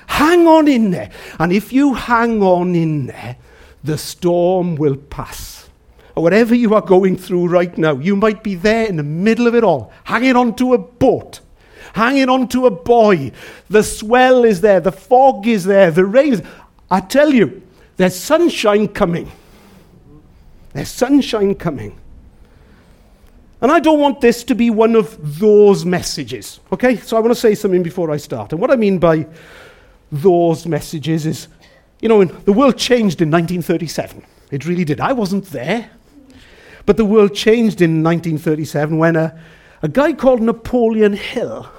Hang 0.07 0.45
on 0.45 0.67
in 0.67 0.91
there. 0.91 1.09
And 1.39 1.51
if 1.51 1.73
you 1.73 1.93
hang 1.93 2.43
on 2.43 2.75
in 2.75 3.07
there, 3.07 3.37
the 3.83 3.97
storm 3.97 4.75
will 4.75 4.95
pass. 4.95 5.69
Or 6.15 6.23
whatever 6.23 6.53
you 6.53 6.75
are 6.75 6.81
going 6.81 7.17
through 7.17 7.47
right 7.47 7.75
now, 7.77 7.95
you 7.95 8.15
might 8.15 8.43
be 8.43 8.55
there 8.55 8.85
in 8.85 8.97
the 8.97 9.03
middle 9.03 9.47
of 9.47 9.55
it 9.55 9.63
all, 9.63 9.91
hanging 10.03 10.35
on 10.35 10.55
to 10.57 10.73
a 10.73 10.77
boat 10.77 11.39
hanging 11.93 12.29
on 12.29 12.47
to 12.49 12.67
a 12.67 12.71
buoy. 12.71 13.33
The 13.69 13.83
swell 13.83 14.43
is 14.43 14.61
there, 14.61 14.79
the 14.79 14.91
fog 14.91 15.47
is 15.47 15.65
there, 15.65 15.91
the 15.91 16.05
rain. 16.05 16.45
I 16.89 16.99
tell 17.01 17.33
you, 17.33 17.61
there's 17.97 18.15
sunshine 18.15 18.87
coming. 18.87 19.31
There's 20.73 20.89
sunshine 20.89 21.55
coming. 21.55 21.97
And 23.61 23.71
I 23.71 23.79
don't 23.79 23.99
want 23.99 24.21
this 24.21 24.43
to 24.45 24.55
be 24.55 24.71
one 24.71 24.95
of 24.95 25.39
those 25.39 25.85
messages. 25.85 26.59
Okay? 26.73 26.97
So 26.97 27.15
I 27.15 27.19
want 27.19 27.31
to 27.31 27.39
say 27.39 27.53
something 27.53 27.83
before 27.83 28.09
I 28.09 28.17
start. 28.17 28.53
And 28.53 28.61
what 28.61 28.71
I 28.71 28.75
mean 28.75 28.97
by 28.97 29.27
those 30.11 30.65
messages 30.65 31.25
is, 31.25 31.47
you 32.01 32.09
know, 32.09 32.25
the 32.25 32.53
world 32.53 32.77
changed 32.77 33.21
in 33.21 33.29
1937. 33.29 34.25
It 34.49 34.65
really 34.65 34.83
did. 34.83 34.99
I 34.99 35.13
wasn't 35.13 35.45
there. 35.45 35.91
But 36.87 36.97
the 36.97 37.05
world 37.05 37.35
changed 37.35 37.81
in 37.81 38.03
1937 38.03 38.97
when 38.97 39.15
a, 39.15 39.39
a 39.83 39.87
guy 39.87 40.13
called 40.13 40.41
Napoleon 40.41 41.13
Hill 41.13 41.69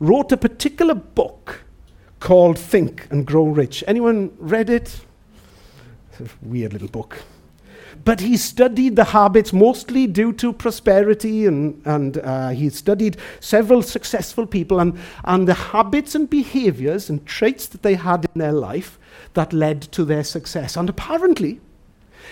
wrote 0.00 0.32
a 0.32 0.36
particular 0.36 0.94
book 0.94 1.64
called 2.20 2.58
Think 2.58 3.06
and 3.10 3.26
Grow 3.26 3.46
Rich. 3.46 3.84
Anyone 3.86 4.32
read 4.38 4.70
it? 4.70 5.00
Weird 6.42 6.72
little 6.72 6.88
book. 6.88 7.22
But 8.04 8.20
he 8.20 8.36
studied 8.36 8.96
the 8.96 9.04
habits 9.04 9.52
mostly 9.52 10.06
due 10.06 10.32
to 10.34 10.52
prosperity, 10.52 11.46
and, 11.46 11.80
and 11.84 12.18
uh, 12.18 12.48
he 12.50 12.68
studied 12.70 13.16
several 13.40 13.82
successful 13.82 14.46
people 14.46 14.80
and, 14.80 14.98
and 15.24 15.46
the 15.46 15.54
habits 15.54 16.14
and 16.14 16.28
behaviors 16.28 17.08
and 17.08 17.24
traits 17.24 17.66
that 17.68 17.82
they 17.82 17.94
had 17.94 18.26
in 18.34 18.40
their 18.40 18.52
life 18.52 18.98
that 19.34 19.52
led 19.52 19.82
to 19.92 20.04
their 20.04 20.24
success. 20.24 20.76
And 20.76 20.88
apparently, 20.88 21.60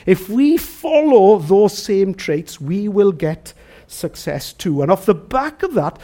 if 0.04 0.28
we 0.28 0.56
follow 0.56 1.38
those 1.38 1.76
same 1.76 2.14
traits, 2.14 2.60
we 2.60 2.88
will 2.88 3.12
get 3.12 3.54
success 3.86 4.52
too. 4.52 4.82
And 4.82 4.90
off 4.90 5.06
the 5.06 5.14
back 5.14 5.62
of 5.62 5.74
that, 5.74 5.98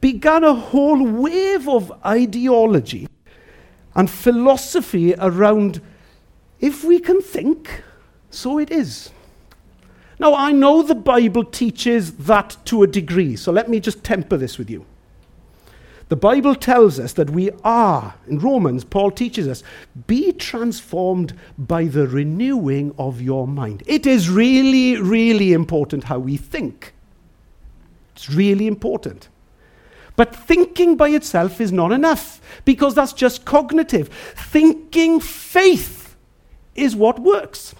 began 0.00 0.44
a 0.44 0.54
whole 0.54 1.02
wave 1.04 1.68
of 1.68 1.92
ideology 2.04 3.08
and 3.94 4.10
philosophy 4.10 5.14
around 5.18 5.80
if 6.60 6.84
we 6.84 6.98
can 6.98 7.20
think, 7.20 7.82
so 8.30 8.58
it 8.58 8.70
is. 8.70 9.10
Now, 10.18 10.34
I 10.34 10.50
know 10.50 10.82
the 10.82 10.94
Bible 10.94 11.44
teaches 11.44 12.12
that 12.14 12.56
to 12.66 12.82
a 12.82 12.86
degree, 12.86 13.36
so 13.36 13.52
let 13.52 13.68
me 13.68 13.78
just 13.78 14.02
temper 14.02 14.36
this 14.36 14.58
with 14.58 14.68
you. 14.68 14.84
The 16.08 16.16
Bible 16.16 16.54
tells 16.54 16.98
us 16.98 17.12
that 17.12 17.30
we 17.30 17.50
are, 17.62 18.14
in 18.26 18.38
Romans, 18.38 18.82
Paul 18.82 19.10
teaches 19.10 19.46
us, 19.46 19.62
be 20.06 20.32
transformed 20.32 21.34
by 21.58 21.84
the 21.84 22.08
renewing 22.08 22.94
of 22.98 23.20
your 23.20 23.46
mind. 23.46 23.82
It 23.86 24.06
is 24.06 24.30
really, 24.30 25.00
really 25.00 25.52
important 25.52 26.04
how 26.04 26.18
we 26.18 26.36
think. 26.36 26.94
It's 28.16 28.30
really 28.30 28.66
important. 28.66 29.28
But 30.18 30.34
thinking 30.34 30.96
by 30.96 31.10
itself 31.10 31.60
is 31.60 31.70
not 31.70 31.92
enough 31.92 32.40
because 32.64 32.96
that's 32.96 33.12
just 33.12 33.44
cognitive. 33.44 34.08
Thinking 34.08 35.20
faith 35.20 36.16
is 36.74 36.96
what 36.96 37.20
works. 37.20 37.72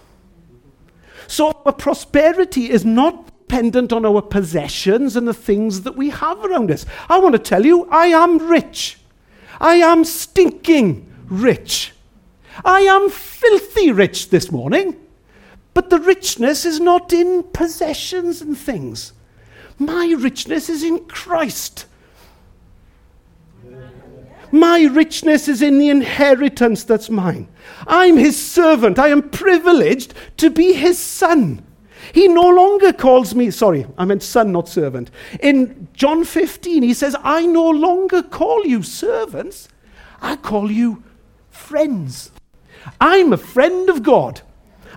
So 1.26 1.48
our 1.66 1.72
prosperity 1.72 2.70
is 2.70 2.84
not 2.84 3.26
dependent 3.40 3.92
on 3.92 4.06
our 4.06 4.22
possessions 4.22 5.16
and 5.16 5.26
the 5.26 5.34
things 5.34 5.82
that 5.82 5.96
we 5.96 6.10
have 6.10 6.44
around 6.44 6.70
us. 6.70 6.86
I 7.08 7.18
want 7.18 7.32
to 7.32 7.40
tell 7.40 7.66
you, 7.66 7.88
I 7.90 8.06
am 8.06 8.38
rich. 8.38 9.00
I 9.60 9.74
am 9.74 10.04
stinking 10.04 11.12
rich. 11.26 11.92
I 12.64 12.82
am 12.82 13.10
filthy 13.10 13.90
rich 13.90 14.30
this 14.30 14.52
morning. 14.52 14.94
But 15.74 15.90
the 15.90 15.98
richness 15.98 16.64
is 16.64 16.78
not 16.78 17.12
in 17.12 17.42
possessions 17.52 18.40
and 18.40 18.56
things. 18.56 19.12
My 19.76 20.14
richness 20.16 20.68
is 20.68 20.84
in 20.84 21.00
Christ. 21.06 21.86
My 24.50 24.84
richness 24.84 25.48
is 25.48 25.62
in 25.62 25.78
the 25.78 25.90
inheritance 25.90 26.84
that's 26.84 27.10
mine. 27.10 27.48
I'm 27.86 28.16
his 28.16 28.40
servant. 28.40 28.98
I 28.98 29.08
am 29.08 29.30
privileged 29.30 30.14
to 30.38 30.50
be 30.50 30.72
his 30.72 30.98
son. 30.98 31.64
He 32.12 32.28
no 32.28 32.48
longer 32.48 32.92
calls 32.92 33.34
me, 33.34 33.50
sorry, 33.50 33.86
I 33.98 34.04
meant 34.04 34.22
son, 34.22 34.52
not 34.52 34.68
servant. 34.68 35.10
In 35.40 35.88
John 35.92 36.24
15, 36.24 36.82
he 36.82 36.94
says, 36.94 37.14
I 37.22 37.46
no 37.46 37.68
longer 37.68 38.22
call 38.22 38.64
you 38.64 38.82
servants, 38.82 39.68
I 40.20 40.36
call 40.36 40.70
you 40.70 41.02
friends. 41.50 42.30
I'm 43.00 43.32
a 43.32 43.36
friend 43.36 43.90
of 43.90 44.02
God. 44.02 44.40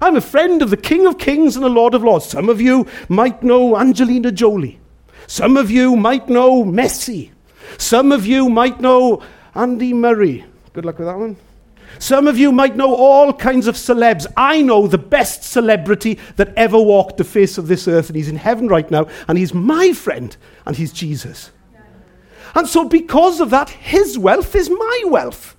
I'm 0.01 0.15
a 0.15 0.21
friend 0.21 0.61
of 0.61 0.69
the 0.69 0.77
King 0.77 1.05
of 1.05 1.17
Kings 1.17 1.55
and 1.55 1.65
the 1.65 1.69
Lord 1.69 1.93
of 1.93 2.03
Lords. 2.03 2.25
Some 2.25 2.49
of 2.49 2.61
you 2.61 2.87
might 3.09 3.43
know 3.43 3.77
Angelina 3.77 4.31
Jolie. 4.31 4.79
Some 5.27 5.57
of 5.57 5.69
you 5.69 5.95
might 5.95 6.27
know 6.27 6.63
Messi. 6.63 7.31
Some 7.77 8.11
of 8.11 8.25
you 8.25 8.49
might 8.49 8.81
know 8.81 9.21
Andy 9.55 9.93
Murray. 9.93 10.45
Good 10.73 10.85
luck 10.85 10.99
with 10.99 11.07
that 11.07 11.17
one. 11.17 11.37
Some 11.99 12.27
of 12.27 12.37
you 12.37 12.51
might 12.51 12.77
know 12.77 12.95
all 12.95 13.33
kinds 13.33 13.67
of 13.67 13.75
celebs. 13.75 14.25
I 14.37 14.61
know 14.61 14.87
the 14.87 14.97
best 14.97 15.43
celebrity 15.43 16.19
that 16.37 16.53
ever 16.55 16.79
walked 16.79 17.17
the 17.17 17.23
face 17.23 17.57
of 17.57 17.67
this 17.67 17.87
earth, 17.87 18.07
and 18.07 18.15
he's 18.15 18.29
in 18.29 18.37
heaven 18.37 18.67
right 18.67 18.89
now, 18.89 19.07
and 19.27 19.37
he's 19.37 19.53
my 19.53 19.91
friend, 19.91 20.35
and 20.65 20.75
he's 20.75 20.93
Jesus. 20.93 21.51
And 22.55 22.67
so, 22.67 22.87
because 22.87 23.39
of 23.39 23.49
that, 23.49 23.69
his 23.69 24.17
wealth 24.17 24.55
is 24.55 24.69
my 24.69 25.03
wealth. 25.05 25.55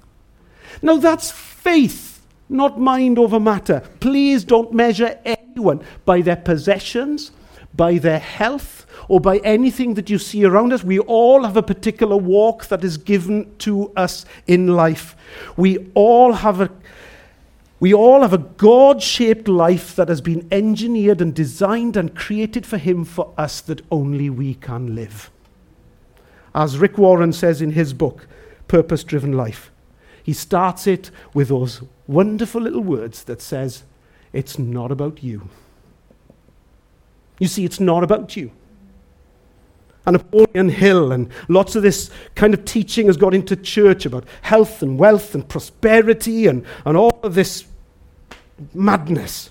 Now, 0.81 0.96
that's 0.96 1.31
faith, 1.31 2.26
not 2.48 2.81
mind 2.81 3.18
over 3.18 3.38
matter. 3.38 3.83
Please 4.00 4.44
don't 4.44 4.72
measure 4.72 5.18
anyone 5.24 5.85
by 6.05 6.22
their 6.22 6.37
possessions, 6.37 7.31
by 7.74 7.98
their 7.98 8.18
health, 8.18 8.87
or 9.08 9.20
by 9.20 9.38
anything 9.38 9.94
that 9.94 10.11
you 10.11 10.18
see 10.18 10.44
around 10.44 10.72
us. 10.72 10.85
We 10.85 10.98
all 10.98 11.44
have 11.44 11.56
a 11.56 11.62
particular 11.62 12.16
walk 12.16 12.66
that 12.66 12.85
is 12.85 12.96
given 12.96 13.54
to 13.58 13.92
us 13.96 14.24
in 14.46 14.68
life. 14.68 15.16
We 15.56 15.90
all 15.94 16.32
have 16.32 16.61
a 16.61 16.70
we 17.80 17.92
all 17.92 18.22
have 18.22 18.32
a 18.32 18.38
God 18.38 19.02
shaped 19.02 19.48
life 19.48 19.96
that 19.96 20.08
has 20.08 20.20
been 20.20 20.46
engineered 20.52 21.20
and 21.20 21.35
designed 21.35 21.96
and 21.96 22.14
created 22.14 22.64
for 22.64 22.78
Him 22.78 23.04
for 23.04 23.35
us 23.37 23.61
that 23.62 23.82
only 23.90 24.30
we 24.30 24.54
can 24.54 24.94
live. 24.94 25.32
As 26.54 26.78
Rick 26.78 26.98
Warren 26.98 27.32
says 27.32 27.62
in 27.62 27.72
his 27.72 27.92
book, 27.92 28.26
Purpose 28.68 29.04
Driven 29.04 29.32
Life, 29.32 29.70
he 30.22 30.32
starts 30.32 30.87
it 30.87 31.11
with 31.35 31.48
those 31.48 31.82
wonderful 32.06 32.61
little 32.61 32.82
words 32.82 33.24
that 33.24 33.40
says, 33.40 33.82
It's 34.32 34.58
not 34.58 34.92
about 34.92 35.22
you. 35.22 35.48
You 37.42 37.48
see, 37.48 37.64
it's 37.64 37.81
not 37.81 38.05
about 38.05 38.37
you 38.37 38.52
and 40.07 40.14
Napoleon 40.14 40.68
Hill, 40.68 41.11
and 41.11 41.28
lots 41.48 41.74
of 41.76 41.83
this 41.83 42.09
kind 42.37 42.55
of 42.55 42.64
teaching 42.64 43.07
has 43.07 43.16
got 43.16 43.35
into 43.35 43.57
church 43.57 44.07
about 44.07 44.24
health 44.42 44.81
and 44.81 44.96
wealth 44.96 45.35
and 45.35 45.48
prosperity 45.48 46.46
and, 46.46 46.64
and 46.85 46.96
all 46.96 47.18
of 47.24 47.35
this 47.35 47.64
madness. 48.74 49.50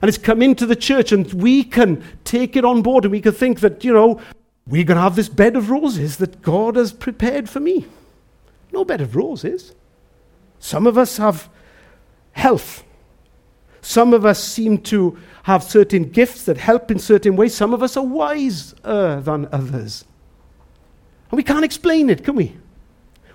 And 0.00 0.08
it's 0.08 0.18
come 0.18 0.42
into 0.42 0.64
the 0.64 0.76
church, 0.76 1.10
and 1.10 1.32
we 1.32 1.62
can 1.64 2.04
take 2.22 2.54
it 2.54 2.64
on 2.64 2.82
board, 2.82 3.04
and 3.04 3.10
we 3.10 3.20
can 3.20 3.32
think 3.32 3.60
that, 3.60 3.82
you 3.84 3.92
know, 3.92 4.20
we're 4.64 4.84
going 4.84 4.96
to 4.96 5.02
have 5.02 5.16
this 5.16 5.28
bed 5.28 5.56
of 5.56 5.70
roses 5.70 6.18
that 6.18 6.40
God 6.40 6.76
has 6.76 6.92
prepared 6.92 7.48
for 7.48 7.58
me. 7.58 7.86
No 8.72 8.84
bed 8.84 9.00
of 9.00 9.16
roses. 9.16 9.74
Some 10.60 10.86
of 10.86 10.96
us 10.96 11.16
have 11.16 11.48
health. 12.32 12.84
Some 13.82 14.12
of 14.12 14.26
us 14.26 14.42
seem 14.42 14.78
to 14.78 15.18
have 15.44 15.62
certain 15.62 16.04
gifts 16.04 16.44
that 16.44 16.58
help 16.58 16.90
in 16.90 16.98
certain 16.98 17.36
ways. 17.36 17.54
Some 17.54 17.72
of 17.72 17.82
us 17.82 17.96
are 17.96 18.04
wiser 18.04 18.76
than 19.20 19.48
others. 19.52 20.04
And 21.30 21.36
we 21.36 21.42
can't 21.42 21.64
explain 21.64 22.10
it, 22.10 22.24
can 22.24 22.36
we? 22.36 22.56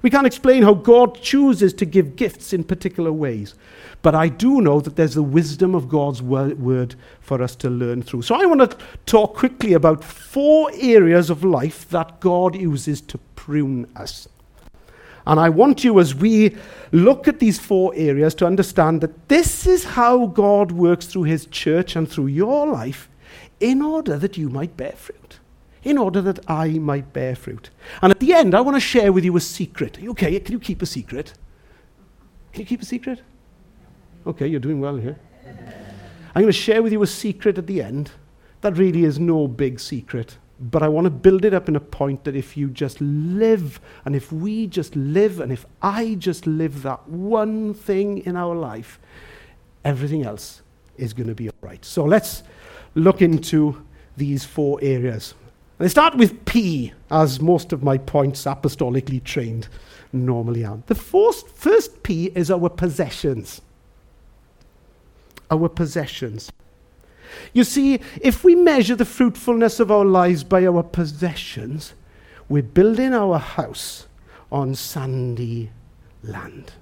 We 0.02 0.12
can't 0.12 0.28
explain 0.28 0.62
how 0.62 0.76
God 0.76 1.20
chooses 1.20 1.74
to 1.74 1.86
give 1.86 2.16
gifts 2.16 2.54
in 2.54 2.64
particular 2.64 3.12
ways. 3.12 3.56
But 4.04 4.14
I 4.14 4.28
do 4.28 4.62
know 4.62 4.80
that 4.82 4.96
there's 4.96 5.16
the 5.16 5.24
wisdom 5.24 5.74
of 5.74 5.90
God's 5.90 6.22
word 6.22 6.96
for 7.22 7.42
us 7.42 7.56
to 7.56 7.72
learn 7.72 8.04
through. 8.04 8.22
So 8.22 8.36
I 8.36 8.46
want 8.46 8.70
to 8.70 8.78
talk 9.08 9.36
quickly 9.36 9.74
about 9.74 10.04
four 10.04 10.70
areas 10.76 11.32
of 11.32 11.44
life 11.44 11.90
that 11.90 12.20
God 12.20 12.56
uses 12.56 13.02
to 13.02 13.18
prune 13.36 13.88
us. 13.96 14.28
And 15.28 15.40
I 15.40 15.50
want 15.50 15.84
you, 15.84 16.00
as 16.00 16.14
we 16.14 16.56
look 16.92 17.28
at 17.28 17.40
these 17.40 17.60
four 17.60 17.94
areas, 17.96 18.36
to 18.36 18.46
understand 18.46 19.02
that 19.02 19.28
this 19.28 19.66
is 19.66 19.84
how 19.84 20.28
God 20.28 20.72
works 20.72 21.08
through 21.08 21.24
His 21.24 21.48
church 21.48 21.96
and 21.96 22.10
through 22.10 22.28
your 22.28 22.68
life 22.68 23.10
in 23.60 23.82
order 23.82 24.18
that 24.18 24.38
you 24.38 24.50
might 24.50 24.78
bear 24.78 24.92
fruit. 24.92 25.40
In 25.84 25.98
order 25.98 26.22
that 26.22 26.40
I 26.50 26.70
might 26.80 27.14
bear 27.14 27.36
fruit. 27.36 27.70
And 28.02 28.12
at 28.12 28.20
the 28.20 28.34
end, 28.34 28.56
I 28.56 28.62
want 28.62 28.76
to 28.76 28.82
share 28.82 29.12
with 29.12 29.24
you 29.24 29.36
a 29.38 29.42
secret. 29.42 30.00
Okay, 30.04 30.40
can 30.40 30.52
you 30.52 30.60
keep 30.60 30.82
a 30.82 30.86
secret? 30.86 31.34
Can 32.54 32.62
you 32.62 32.66
keep 32.66 32.82
a 32.82 32.86
secret? 32.86 33.22
Okay, 34.26 34.48
you're 34.48 34.60
doing 34.60 34.80
well 34.80 34.98
here. 34.98 35.18
I'm 36.36 36.42
going 36.42 36.48
to 36.48 36.52
share 36.52 36.82
with 36.82 36.92
you 36.92 37.02
a 37.04 37.08
secret 37.08 37.58
at 37.58 37.68
the 37.68 37.82
end. 37.82 38.12
That 38.62 38.78
really 38.78 39.04
is 39.04 39.20
no 39.20 39.48
big 39.48 39.80
secret. 39.80 40.38
But 40.60 40.84
I 40.84 40.88
want 40.88 41.06
to 41.06 41.12
build 41.12 41.44
it 41.44 41.54
up 41.54 41.68
in 41.68 41.76
a 41.76 41.82
point 41.82 42.24
that 42.24 42.36
if 42.36 42.56
you 42.56 42.70
just 42.70 43.02
live, 43.02 43.80
and 44.06 44.16
if 44.16 44.32
we 44.32 44.68
just 44.68 44.96
live, 44.96 45.40
and 45.40 45.52
if 45.52 45.66
I 45.82 46.16
just 46.16 46.48
live 46.48 46.84
that 46.84 47.08
one 47.10 47.74
thing 47.74 48.20
in 48.20 48.38
our 48.38 48.56
life, 48.56 49.00
everything 49.84 50.24
else 50.24 50.62
is 50.98 51.14
going 51.14 51.28
to 51.28 51.36
be 51.36 51.50
all 51.50 51.56
right. 51.62 51.84
So 51.84 52.06
let's 52.06 52.44
look 52.96 53.22
into 53.22 53.86
these 54.16 54.46
four 54.46 54.80
areas. 54.82 55.34
I 55.78 55.88
start 55.88 56.16
with 56.16 56.46
P, 56.46 56.94
as 57.12 57.42
most 57.42 57.74
of 57.74 57.84
my 57.84 57.98
points 57.98 58.46
apostolically 58.46 59.22
trained 59.22 59.68
normally 60.14 60.64
are. 60.64 60.80
The 60.88 60.96
first, 60.96 61.50
first 61.50 62.02
P 62.02 62.32
is 62.34 62.50
our 62.50 62.70
possessions. 62.70 63.62
Our 65.52 65.68
possessions. 65.68 66.50
You 67.54 67.64
see, 67.64 68.00
if 68.22 68.44
we 68.44 68.56
measure 68.56 68.96
the 68.96 69.06
fruitfulness 69.06 69.80
of 69.80 69.92
our 69.92 70.06
lives 70.06 70.44
by 70.44 70.66
our 70.66 70.84
possessions, 70.84 71.94
we're 72.50 72.64
building 72.64 73.14
our 73.14 73.40
house 73.40 74.08
on 74.52 74.76
sandy 74.76 75.72
land. 76.24 76.74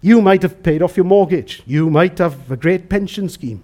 You 0.00 0.20
might 0.20 0.42
have 0.42 0.62
paid 0.62 0.82
off 0.82 0.96
your 0.96 1.06
mortgage. 1.06 1.62
You 1.64 1.88
might 1.88 2.18
have 2.18 2.50
a 2.50 2.56
great 2.56 2.88
pension 2.88 3.28
scheme. 3.28 3.62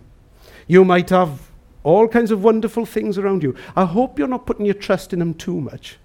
You 0.67 0.85
might 0.85 1.11
have 1.11 1.51
all 1.83 2.07
kinds 2.07 2.31
of 2.31 2.45
wonderful 2.45 2.87
things 2.87 3.19
around 3.19 3.43
you. 3.43 3.57
I 3.75 3.85
hope 3.85 4.19
you're 4.19 4.29
not 4.29 4.47
putting 4.47 4.67
your 4.67 4.75
trust 4.75 5.13
in 5.13 5.19
them 5.19 5.35
too 5.35 5.61
much. 5.61 5.99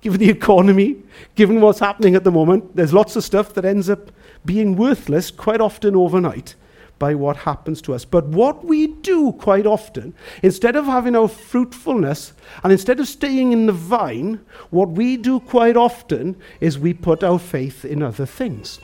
Given 0.00 0.18
the 0.18 0.30
economy, 0.30 0.96
given 1.34 1.60
what's 1.60 1.80
happening 1.80 2.14
at 2.14 2.24
the 2.24 2.30
moment, 2.30 2.74
there's 2.74 2.94
lots 2.94 3.16
of 3.16 3.24
stuff 3.24 3.52
that 3.54 3.66
ends 3.66 3.90
up 3.90 4.10
being 4.46 4.76
worthless 4.76 5.30
quite 5.30 5.60
often 5.60 5.94
overnight 5.94 6.54
by 7.00 7.14
what 7.16 7.38
happens 7.38 7.82
to 7.82 7.94
us. 7.94 8.04
But 8.04 8.26
what 8.28 8.64
we 8.64 8.86
do 8.86 9.32
quite 9.32 9.66
often, 9.66 10.14
instead 10.44 10.76
of 10.76 10.84
having 10.84 11.16
our 11.16 11.26
fruitfulness 11.26 12.34
and 12.62 12.70
instead 12.70 13.00
of 13.00 13.08
staying 13.08 13.52
in 13.52 13.66
the 13.66 13.72
vine, 13.72 14.38
what 14.68 14.90
we 14.90 15.16
do 15.16 15.40
quite 15.40 15.76
often 15.76 16.36
is 16.60 16.78
we 16.78 16.94
put 16.94 17.24
our 17.24 17.40
faith 17.40 17.84
in 17.84 18.02
other 18.02 18.26
things. 18.26 18.78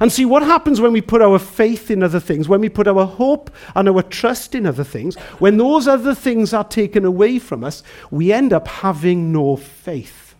And 0.00 0.12
see 0.12 0.24
what 0.24 0.42
happens 0.42 0.80
when 0.80 0.92
we 0.92 1.00
put 1.00 1.20
our 1.20 1.38
faith 1.38 1.90
in 1.90 2.02
other 2.02 2.20
things, 2.20 2.48
when 2.48 2.60
we 2.60 2.68
put 2.68 2.86
our 2.86 3.06
hope 3.06 3.50
and 3.74 3.88
our 3.88 4.02
trust 4.02 4.54
in 4.54 4.64
other 4.64 4.84
things, 4.84 5.16
when 5.40 5.56
those 5.56 5.88
other 5.88 6.14
things 6.14 6.54
are 6.54 6.64
taken 6.64 7.04
away 7.04 7.38
from 7.40 7.64
us, 7.64 7.82
we 8.10 8.32
end 8.32 8.52
up 8.52 8.68
having 8.68 9.32
no 9.32 9.56
faith. 9.56 10.36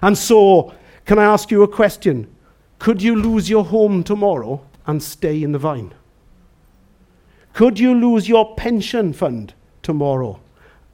And 0.00 0.16
so, 0.16 0.72
can 1.04 1.18
I 1.18 1.24
ask 1.24 1.50
you 1.50 1.62
a 1.62 1.68
question? 1.68 2.33
Could 2.84 3.00
you 3.00 3.16
lose 3.16 3.48
your 3.48 3.64
home 3.64 4.04
tomorrow 4.04 4.60
and 4.86 5.02
stay 5.02 5.42
in 5.42 5.52
the 5.52 5.58
vine? 5.58 5.94
Could 7.54 7.78
you 7.78 7.94
lose 7.94 8.28
your 8.28 8.54
pension 8.56 9.14
fund 9.14 9.54
tomorrow 9.80 10.38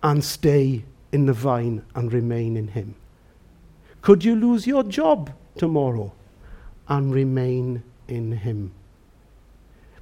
and 0.00 0.22
stay 0.22 0.84
in 1.10 1.26
the 1.26 1.32
vine 1.32 1.84
and 1.96 2.12
remain 2.12 2.56
in 2.56 2.68
Him? 2.68 2.94
Could 4.02 4.24
you 4.24 4.36
lose 4.36 4.68
your 4.68 4.84
job 4.84 5.32
tomorrow 5.58 6.12
and 6.86 7.12
remain 7.12 7.82
in 8.06 8.30
Him? 8.30 8.70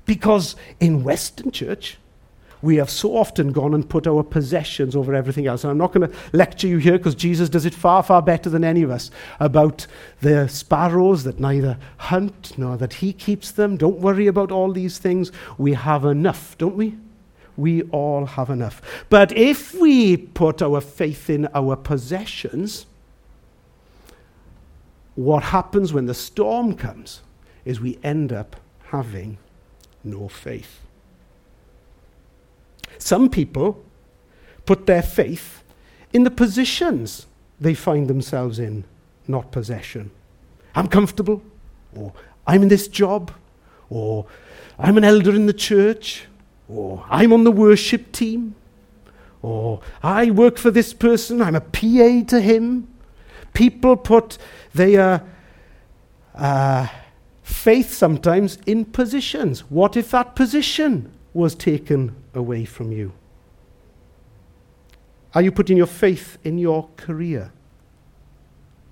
Because 0.04 0.56
in 0.80 1.02
Western 1.02 1.52
Church, 1.52 1.96
we 2.60 2.76
have 2.76 2.90
so 2.90 3.16
often 3.16 3.52
gone 3.52 3.74
and 3.74 3.88
put 3.88 4.06
our 4.06 4.22
possessions 4.22 4.96
over 4.96 5.14
everything 5.14 5.46
else. 5.46 5.64
And 5.64 5.70
I'm 5.70 5.78
not 5.78 5.92
going 5.92 6.08
to 6.08 6.16
lecture 6.32 6.66
you 6.66 6.78
here 6.78 6.98
because 6.98 7.14
Jesus 7.14 7.48
does 7.48 7.64
it 7.64 7.74
far, 7.74 8.02
far 8.02 8.20
better 8.20 8.50
than 8.50 8.64
any 8.64 8.82
of 8.82 8.90
us 8.90 9.10
about 9.38 9.86
the 10.20 10.48
sparrows 10.48 11.24
that 11.24 11.38
neither 11.38 11.78
hunt 11.98 12.58
nor 12.58 12.76
that 12.76 12.94
he 12.94 13.12
keeps 13.12 13.50
them. 13.50 13.76
Don't 13.76 13.98
worry 13.98 14.26
about 14.26 14.50
all 14.50 14.72
these 14.72 14.98
things. 14.98 15.30
We 15.56 15.74
have 15.74 16.04
enough, 16.04 16.58
don't 16.58 16.76
we? 16.76 16.96
We 17.56 17.82
all 17.84 18.26
have 18.26 18.50
enough. 18.50 18.80
But 19.08 19.32
if 19.32 19.74
we 19.74 20.16
put 20.16 20.62
our 20.62 20.80
faith 20.80 21.28
in 21.30 21.48
our 21.54 21.76
possessions, 21.76 22.86
what 25.14 25.42
happens 25.44 25.92
when 25.92 26.06
the 26.06 26.14
storm 26.14 26.74
comes 26.74 27.22
is 27.64 27.80
we 27.80 27.98
end 28.02 28.32
up 28.32 28.56
having 28.90 29.38
no 30.04 30.28
faith. 30.28 30.80
Some 32.98 33.30
people 33.30 33.82
put 34.66 34.86
their 34.86 35.02
faith 35.02 35.62
in 36.12 36.24
the 36.24 36.30
positions 36.30 37.26
they 37.60 37.74
find 37.74 38.08
themselves 38.08 38.58
in, 38.58 38.84
not 39.26 39.50
possession. 39.50 40.10
I'm 40.74 40.86
comfortable, 40.86 41.42
or 41.96 42.12
I'm 42.46 42.62
in 42.62 42.68
this 42.68 42.88
job, 42.88 43.32
or 43.90 44.26
I'm 44.78 44.96
an 44.96 45.04
elder 45.04 45.34
in 45.34 45.46
the 45.46 45.52
church, 45.52 46.26
or 46.68 47.04
I'm 47.08 47.32
on 47.32 47.44
the 47.44 47.50
worship 47.50 48.12
team, 48.12 48.54
or 49.42 49.80
I 50.02 50.30
work 50.30 50.58
for 50.58 50.70
this 50.70 50.92
person, 50.92 51.40
I'm 51.40 51.56
a 51.56 51.60
PA 51.60 52.24
to 52.28 52.40
him. 52.40 52.88
People 53.54 53.96
put 53.96 54.38
their 54.74 55.22
uh, 56.34 56.88
faith 57.42 57.92
sometimes 57.92 58.58
in 58.66 58.84
positions. 58.84 59.60
What 59.70 59.96
if 59.96 60.10
that 60.10 60.36
position 60.36 61.12
was 61.38 61.54
taken 61.54 62.14
away 62.34 62.64
from 62.64 62.90
you? 62.90 63.12
Are 65.34 65.40
you 65.40 65.52
putting 65.52 65.76
your 65.76 65.86
faith 65.86 66.36
in 66.42 66.58
your 66.58 66.88
career, 66.96 67.52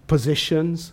positions, 0.06 0.92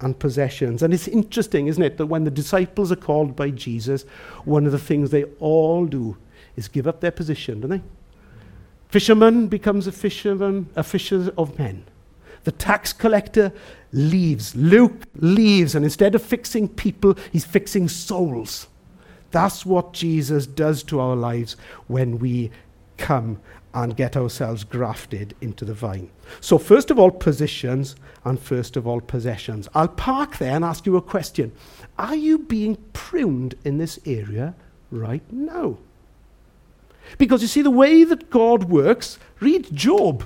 and 0.00 0.18
possessions? 0.18 0.82
And 0.82 0.94
it's 0.94 1.06
interesting, 1.06 1.66
isn't 1.66 1.82
it, 1.82 1.98
that 1.98 2.06
when 2.06 2.24
the 2.24 2.30
disciples 2.30 2.90
are 2.90 2.96
called 2.96 3.36
by 3.36 3.50
Jesus, 3.50 4.04
one 4.46 4.64
of 4.64 4.72
the 4.72 4.78
things 4.78 5.10
they 5.10 5.24
all 5.38 5.84
do 5.84 6.16
is 6.56 6.66
give 6.66 6.86
up 6.86 7.00
their 7.00 7.10
position, 7.10 7.60
don't 7.60 7.70
they? 7.70 7.82
Fisherman 8.88 9.48
becomes 9.48 9.86
a 9.86 9.92
fisherman, 9.92 10.70
a 10.76 10.82
fisher 10.82 11.30
of 11.36 11.58
men. 11.58 11.84
The 12.44 12.52
tax 12.52 12.94
collector 12.94 13.52
leaves. 13.92 14.56
Luke 14.56 15.02
leaves, 15.16 15.74
and 15.74 15.84
instead 15.84 16.14
of 16.14 16.22
fixing 16.22 16.68
people, 16.68 17.18
he's 17.32 17.44
fixing 17.44 17.88
souls. 17.88 18.68
That's 19.30 19.66
what 19.66 19.92
Jesus 19.92 20.46
does 20.46 20.82
to 20.84 21.00
our 21.00 21.16
lives 21.16 21.56
when 21.86 22.18
we 22.18 22.50
come 22.96 23.38
and 23.74 23.94
get 23.94 24.16
ourselves 24.16 24.64
grafted 24.64 25.34
into 25.42 25.64
the 25.64 25.74
vine. 25.74 26.10
So, 26.40 26.56
first 26.56 26.90
of 26.90 26.98
all, 26.98 27.10
positions, 27.10 27.94
and 28.24 28.40
first 28.40 28.76
of 28.76 28.86
all, 28.86 29.02
possessions. 29.02 29.68
I'll 29.74 29.88
park 29.88 30.38
there 30.38 30.56
and 30.56 30.64
ask 30.64 30.86
you 30.86 30.96
a 30.96 31.02
question 31.02 31.52
Are 31.98 32.16
you 32.16 32.38
being 32.38 32.76
pruned 32.94 33.54
in 33.64 33.76
this 33.76 33.98
area 34.06 34.54
right 34.90 35.30
now? 35.30 35.76
Because 37.18 37.42
you 37.42 37.48
see, 37.48 37.62
the 37.62 37.70
way 37.70 38.02
that 38.02 38.30
God 38.30 38.64
works, 38.64 39.18
read 39.40 39.68
Job. 39.74 40.24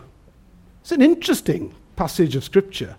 It's 0.81 0.93
an 0.93 1.03
interesting 1.03 1.75
passage 1.97 2.37
of 2.37 2.45
Scripture 2.45 2.97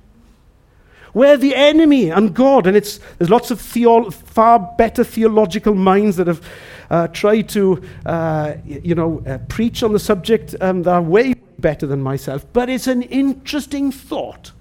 where 1.14 1.38
the 1.38 1.56
enemy 1.56 2.10
and 2.10 2.34
God, 2.34 2.68
and 2.68 2.76
it's, 2.78 3.00
there's 3.18 3.30
lots 3.30 3.52
of 3.52 3.60
theo- 3.60 4.10
far 4.10 4.60
better 4.78 5.04
theological 5.04 5.76
minds 5.76 6.18
that 6.18 6.28
have 6.28 6.42
uh, 6.90 7.08
tried 7.08 7.50
to, 7.50 7.82
uh, 8.06 8.56
you 8.66 8.96
know, 8.96 9.24
uh, 9.26 9.38
preach 9.50 9.84
on 9.84 9.94
the 9.94 10.00
subject 10.00 10.56
um, 10.62 10.84
that 10.84 10.92
are 10.92 11.02
way 11.02 11.34
better 11.60 11.86
than 11.88 12.02
myself. 12.02 12.46
But 12.54 12.70
it's 12.70 12.88
an 12.88 13.04
interesting 13.04 13.92
thought 13.92 14.52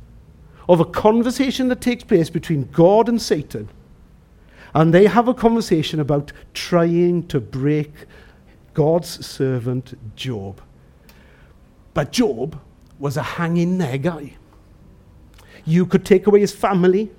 of 0.68 0.80
a 0.80 0.84
conversation 0.84 1.68
that 1.68 1.80
takes 1.80 2.04
place 2.04 2.30
between 2.30 2.70
God 2.70 3.08
and 3.08 3.20
Satan. 3.20 3.68
And 4.74 4.94
they 4.94 5.06
have 5.06 5.26
a 5.26 5.34
conversation 5.34 5.98
about 5.98 6.32
trying 6.54 7.26
to 7.28 7.40
break 7.40 7.92
God's 8.74 9.26
servant 9.26 9.94
Job. 10.14 10.60
But 11.92 12.12
Job 12.12 12.60
was 13.00 13.16
a 13.16 13.22
hanging 13.22 13.78
there 13.78 13.98
guy. 13.98 14.36
You 15.70 15.86
could 15.86 16.04
take 16.04 16.26
away 16.26 16.40
his 16.40 16.52
family. 16.52 17.12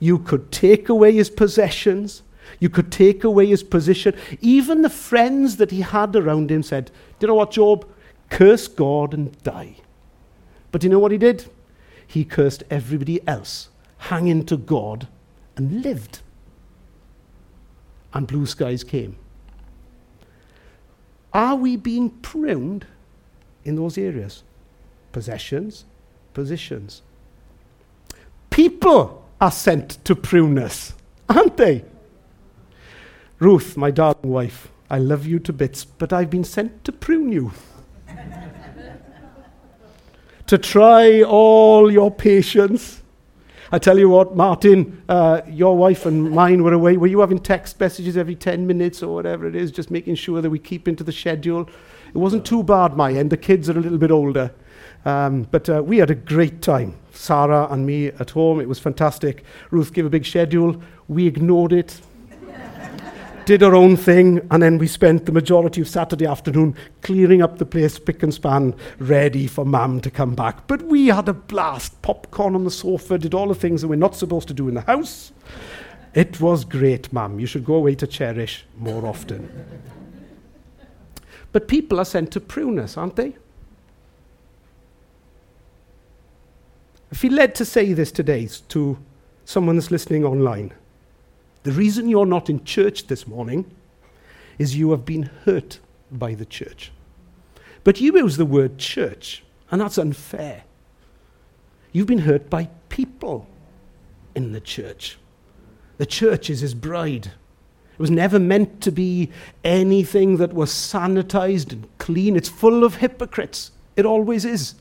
You 0.00 0.18
could 0.18 0.50
take 0.50 0.88
away 0.88 1.12
his 1.12 1.28
possessions. 1.28 2.22
You 2.58 2.70
could 2.70 2.90
take 2.90 3.24
away 3.24 3.46
his 3.46 3.62
position. 3.62 4.14
Even 4.40 4.80
the 4.80 4.88
friends 4.88 5.58
that 5.58 5.70
he 5.70 5.82
had 5.82 6.16
around 6.16 6.50
him 6.50 6.62
said, 6.62 6.86
Do 7.18 7.26
you 7.26 7.28
know 7.28 7.34
what, 7.34 7.50
Job? 7.50 7.86
Curse 8.30 8.68
God 8.68 9.12
and 9.12 9.36
die. 9.42 9.76
But 10.70 10.80
do 10.80 10.86
you 10.86 10.90
know 10.90 10.98
what 10.98 11.12
he 11.12 11.18
did? 11.18 11.50
He 12.06 12.24
cursed 12.24 12.62
everybody 12.70 13.20
else, 13.28 13.68
hanging 13.98 14.46
to 14.46 14.56
God, 14.56 15.08
and 15.54 15.82
lived. 15.82 16.20
And 18.14 18.26
blue 18.26 18.46
skies 18.46 18.82
came. 18.82 19.16
Are 21.34 21.56
we 21.56 21.76
being 21.76 22.08
pruned 22.08 22.86
in 23.62 23.76
those 23.76 23.98
areas? 23.98 24.42
Possessions, 25.12 25.84
positions. 26.32 27.02
People 28.52 29.26
are 29.40 29.50
sent 29.50 30.04
to 30.04 30.14
prune 30.14 30.58
us, 30.58 30.92
aren't 31.26 31.56
they? 31.56 31.86
Ruth, 33.38 33.78
my 33.78 33.90
darling 33.90 34.30
wife, 34.30 34.68
I 34.90 34.98
love 34.98 35.26
you 35.26 35.38
to 35.40 35.54
bits, 35.54 35.86
but 35.86 36.12
I've 36.12 36.28
been 36.28 36.44
sent 36.44 36.84
to 36.84 36.92
prune 36.92 37.32
you. 37.32 37.52
to 40.46 40.58
try 40.58 41.22
all 41.22 41.90
your 41.90 42.10
patience. 42.10 43.02
I 43.72 43.78
tell 43.78 43.98
you 43.98 44.10
what, 44.10 44.36
Martin, 44.36 45.02
uh, 45.08 45.40
your 45.48 45.74
wife 45.74 46.04
and 46.04 46.30
mine 46.30 46.62
were 46.62 46.74
away. 46.74 46.98
Were 46.98 47.06
you 47.06 47.20
having 47.20 47.38
text 47.38 47.80
messages 47.80 48.18
every 48.18 48.34
10 48.34 48.66
minutes 48.66 49.02
or 49.02 49.14
whatever 49.14 49.46
it 49.46 49.56
is, 49.56 49.70
just 49.70 49.90
making 49.90 50.16
sure 50.16 50.42
that 50.42 50.50
we 50.50 50.58
keep 50.58 50.86
into 50.86 51.02
the 51.02 51.10
schedule? 51.10 51.70
It 52.08 52.18
wasn't 52.18 52.44
too 52.44 52.62
bad, 52.62 52.98
my 52.98 53.14
end. 53.14 53.30
The 53.30 53.38
kids 53.38 53.70
are 53.70 53.78
a 53.78 53.80
little 53.80 53.96
bit 53.96 54.10
older. 54.10 54.52
Um, 55.06 55.44
but 55.50 55.70
uh, 55.70 55.82
we 55.82 55.96
had 55.96 56.10
a 56.10 56.14
great 56.14 56.60
time. 56.60 56.98
Sarah 57.12 57.68
and 57.70 57.86
me 57.86 58.08
at 58.08 58.30
home. 58.30 58.60
It 58.60 58.68
was 58.68 58.78
fantastic. 58.78 59.44
Ruth 59.70 59.92
gave 59.92 60.06
a 60.06 60.10
big 60.10 60.26
schedule. 60.26 60.80
We 61.08 61.26
ignored 61.26 61.72
it, 61.72 62.00
did 63.44 63.62
our 63.62 63.74
own 63.74 63.96
thing, 63.96 64.46
and 64.50 64.62
then 64.62 64.78
we 64.78 64.86
spent 64.86 65.26
the 65.26 65.32
majority 65.32 65.80
of 65.80 65.88
Saturday 65.88 66.26
afternoon 66.26 66.74
clearing 67.02 67.42
up 67.42 67.58
the 67.58 67.66
place, 67.66 67.98
pick 67.98 68.22
and 68.22 68.32
span, 68.32 68.74
ready 68.98 69.46
for 69.46 69.64
Mum 69.64 70.00
to 70.00 70.10
come 70.10 70.34
back. 70.34 70.66
But 70.66 70.82
we 70.82 71.08
had 71.08 71.28
a 71.28 71.34
blast. 71.34 72.00
Popcorn 72.02 72.54
on 72.54 72.64
the 72.64 72.70
sofa, 72.70 73.18
did 73.18 73.34
all 73.34 73.48
the 73.48 73.54
things 73.54 73.82
that 73.82 73.88
we're 73.88 73.96
not 73.96 74.16
supposed 74.16 74.48
to 74.48 74.54
do 74.54 74.68
in 74.68 74.74
the 74.74 74.80
house. 74.82 75.32
It 76.14 76.40
was 76.40 76.64
great, 76.64 77.12
Mum. 77.12 77.40
You 77.40 77.46
should 77.46 77.64
go 77.64 77.74
away 77.74 77.94
to 77.96 78.06
Cherish 78.06 78.64
more 78.78 79.06
often. 79.06 79.48
but 81.52 81.68
people 81.68 81.98
are 81.98 82.04
sent 82.04 82.30
to 82.32 82.40
prune 82.40 82.78
us, 82.78 82.96
aren't 82.96 83.16
they? 83.16 83.34
I 87.12 87.14
feel 87.14 87.34
led 87.34 87.54
to 87.56 87.66
say 87.66 87.92
this 87.92 88.10
today 88.10 88.48
to 88.68 88.98
someone 89.44 89.76
that's 89.76 89.90
listening 89.90 90.24
online. 90.24 90.72
The 91.62 91.72
reason 91.72 92.08
you're 92.08 92.24
not 92.24 92.48
in 92.48 92.64
church 92.64 93.06
this 93.06 93.26
morning 93.26 93.70
is 94.58 94.76
you 94.76 94.92
have 94.92 95.04
been 95.04 95.24
hurt 95.44 95.78
by 96.10 96.34
the 96.34 96.46
church. 96.46 96.90
But 97.84 98.00
you 98.00 98.16
use 98.16 98.38
the 98.38 98.46
word 98.46 98.78
church, 98.78 99.44
and 99.70 99.78
that's 99.78 99.98
unfair. 99.98 100.64
You've 101.92 102.06
been 102.06 102.20
hurt 102.20 102.48
by 102.48 102.70
people 102.88 103.46
in 104.34 104.52
the 104.52 104.60
church. 104.60 105.18
The 105.98 106.06
church 106.06 106.48
is 106.48 106.60
his 106.60 106.72
bride. 106.72 107.26
It 107.26 107.98
was 107.98 108.10
never 108.10 108.38
meant 108.38 108.80
to 108.80 108.90
be 108.90 109.30
anything 109.62 110.38
that 110.38 110.54
was 110.54 110.70
sanitized 110.70 111.72
and 111.72 111.86
clean. 111.98 112.36
It's 112.36 112.48
full 112.48 112.84
of 112.84 112.96
hypocrites. 112.96 113.70
It 113.96 114.06
always 114.06 114.46
is. 114.46 114.76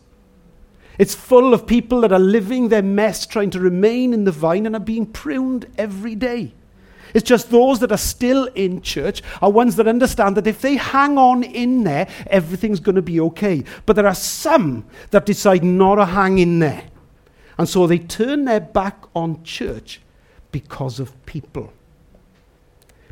It's 1.02 1.16
full 1.16 1.52
of 1.56 1.66
people 1.66 2.02
that 2.02 2.12
are 2.12 2.20
living 2.20 2.70
their 2.70 2.84
mess, 2.84 3.26
trying 3.26 3.50
to 3.50 3.60
remain 3.60 4.14
in 4.14 4.24
the 4.24 4.32
vine 4.32 4.68
and 4.68 4.76
are 4.76 4.80
being 4.80 5.08
pruned 5.08 5.66
every 5.76 6.14
day. 6.14 6.54
It's 7.16 7.28
just 7.28 7.50
those 7.50 7.80
that 7.80 7.92
are 7.92 7.98
still 7.98 8.46
in 8.54 8.84
church 8.84 9.24
are 9.42 9.50
ones 9.50 9.78
that 9.78 9.88
understand 9.88 10.38
that 10.38 10.46
if 10.46 10.62
they 10.62 10.76
hang 10.76 11.18
on 11.18 11.42
in 11.42 11.86
there, 11.86 12.08
everything's 12.28 12.80
going 12.80 12.98
to 12.98 13.02
be 13.02 13.20
okay. 13.20 13.64
But 13.88 13.96
there 13.96 14.06
are 14.06 14.14
some 14.14 14.86
that 15.10 15.26
decide 15.26 15.64
not 15.64 15.96
to 15.96 16.06
hang 16.06 16.38
in 16.38 16.60
there. 16.60 16.84
And 17.58 17.68
so 17.68 17.88
they 17.88 17.98
turn 17.98 18.46
their 18.46 18.60
back 18.60 19.04
on 19.16 19.44
church 19.44 20.02
because 20.52 21.00
of 21.00 21.26
people. 21.26 21.74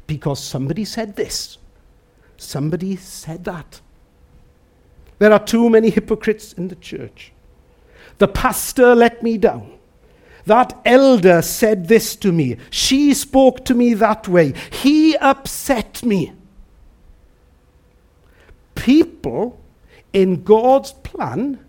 Because 0.05 0.43
somebody 0.43 0.85
said 0.85 1.15
this, 1.15 1.57
somebody 2.37 2.97
said 2.97 3.45
that. 3.45 3.81
There 5.17 5.33
are 5.33 5.43
too 5.43 5.71
many 5.71 5.89
hypocrites 5.89 6.53
in 6.53 6.67
the 6.67 6.75
church. 6.75 7.31
The 8.19 8.27
pastor 8.27 8.95
let 8.95 9.23
me 9.23 9.37
down. 9.37 9.79
That 10.45 10.79
elder 10.85 11.41
said 11.41 11.87
this 11.87 12.15
to 12.17 12.31
me. 12.31 12.57
She 12.69 13.13
spoke 13.13 13.65
to 13.65 13.75
me 13.75 13.93
that 13.95 14.27
way. 14.27 14.53
He 14.71 15.15
upset 15.17 16.03
me. 16.03 16.33
People 18.75 19.59
in 20.13 20.43
God's 20.43 20.93
plan 20.93 21.59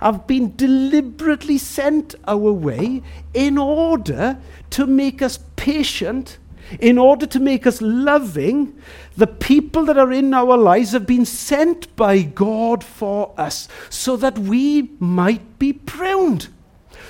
have 0.00 0.26
been 0.26 0.56
deliberately 0.56 1.58
sent 1.58 2.14
our 2.26 2.52
way 2.52 3.02
in 3.34 3.56
order 3.56 4.38
to 4.70 4.86
make 4.86 5.22
us 5.22 5.38
patient 5.54 6.38
in 6.80 6.98
order 6.98 7.26
to 7.26 7.40
make 7.40 7.66
us 7.66 7.80
loving, 7.82 8.80
the 9.16 9.26
people 9.26 9.84
that 9.86 9.98
are 9.98 10.12
in 10.12 10.32
our 10.32 10.56
lives 10.56 10.92
have 10.92 11.06
been 11.06 11.24
sent 11.24 11.94
by 11.96 12.22
God 12.22 12.82
for 12.82 13.34
us 13.36 13.68
so 13.90 14.16
that 14.16 14.38
we 14.38 14.90
might 14.98 15.58
be 15.58 15.72
pruned, 15.72 16.48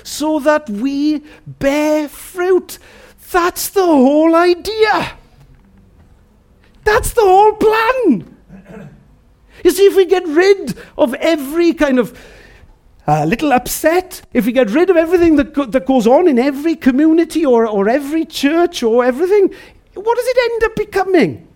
so 0.03 0.39
that 0.39 0.69
we 0.69 1.23
bear 1.45 2.09
fruit. 2.09 2.79
That's 3.31 3.69
the 3.69 3.85
whole 3.85 4.35
idea. 4.35 5.17
That's 6.83 7.13
the 7.13 7.21
whole 7.21 7.53
plan. 7.53 8.29
You 9.63 9.71
see, 9.71 9.85
if 9.85 9.95
we 9.95 10.05
get 10.05 10.27
rid 10.27 10.77
of 10.97 11.13
every 11.15 11.73
kind 11.73 11.99
of 11.99 12.19
a 13.05 13.25
little 13.25 13.51
upset 13.51 14.21
if 14.33 14.45
we 14.45 14.51
get 14.51 14.69
rid 14.69 14.89
of 14.89 14.95
everything 14.95 15.35
that, 15.35 15.53
that 15.71 15.85
goes 15.85 16.07
on 16.07 16.27
in 16.27 16.39
every 16.39 16.75
community 16.75 17.45
or, 17.45 17.67
or 17.67 17.89
every 17.89 18.25
church 18.25 18.81
or 18.81 19.03
everything. 19.03 19.53
What 19.93 20.17
does 20.17 20.27
it 20.27 20.51
end 20.51 20.63
up 20.63 20.75
becoming? 20.75 21.47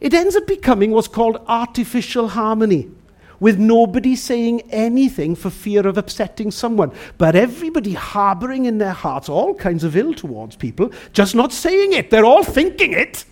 It 0.00 0.14
ends 0.14 0.36
up 0.36 0.46
becoming 0.46 0.92
what's 0.92 1.08
called 1.08 1.40
artificial 1.46 2.28
harmony, 2.28 2.90
with 3.38 3.58
nobody 3.58 4.16
saying 4.16 4.62
anything 4.70 5.34
for 5.34 5.50
fear 5.50 5.86
of 5.86 5.98
upsetting 5.98 6.50
someone, 6.50 6.90
but 7.18 7.36
everybody 7.36 7.92
harboring 7.92 8.64
in 8.64 8.78
their 8.78 8.92
hearts 8.92 9.28
all 9.28 9.54
kinds 9.54 9.84
of 9.84 9.96
ill 9.96 10.14
towards 10.14 10.56
people, 10.56 10.90
just 11.12 11.34
not 11.34 11.52
saying 11.52 11.92
it. 11.92 12.10
They're 12.10 12.24
all 12.24 12.44
thinking 12.44 12.92
it. 12.92 13.24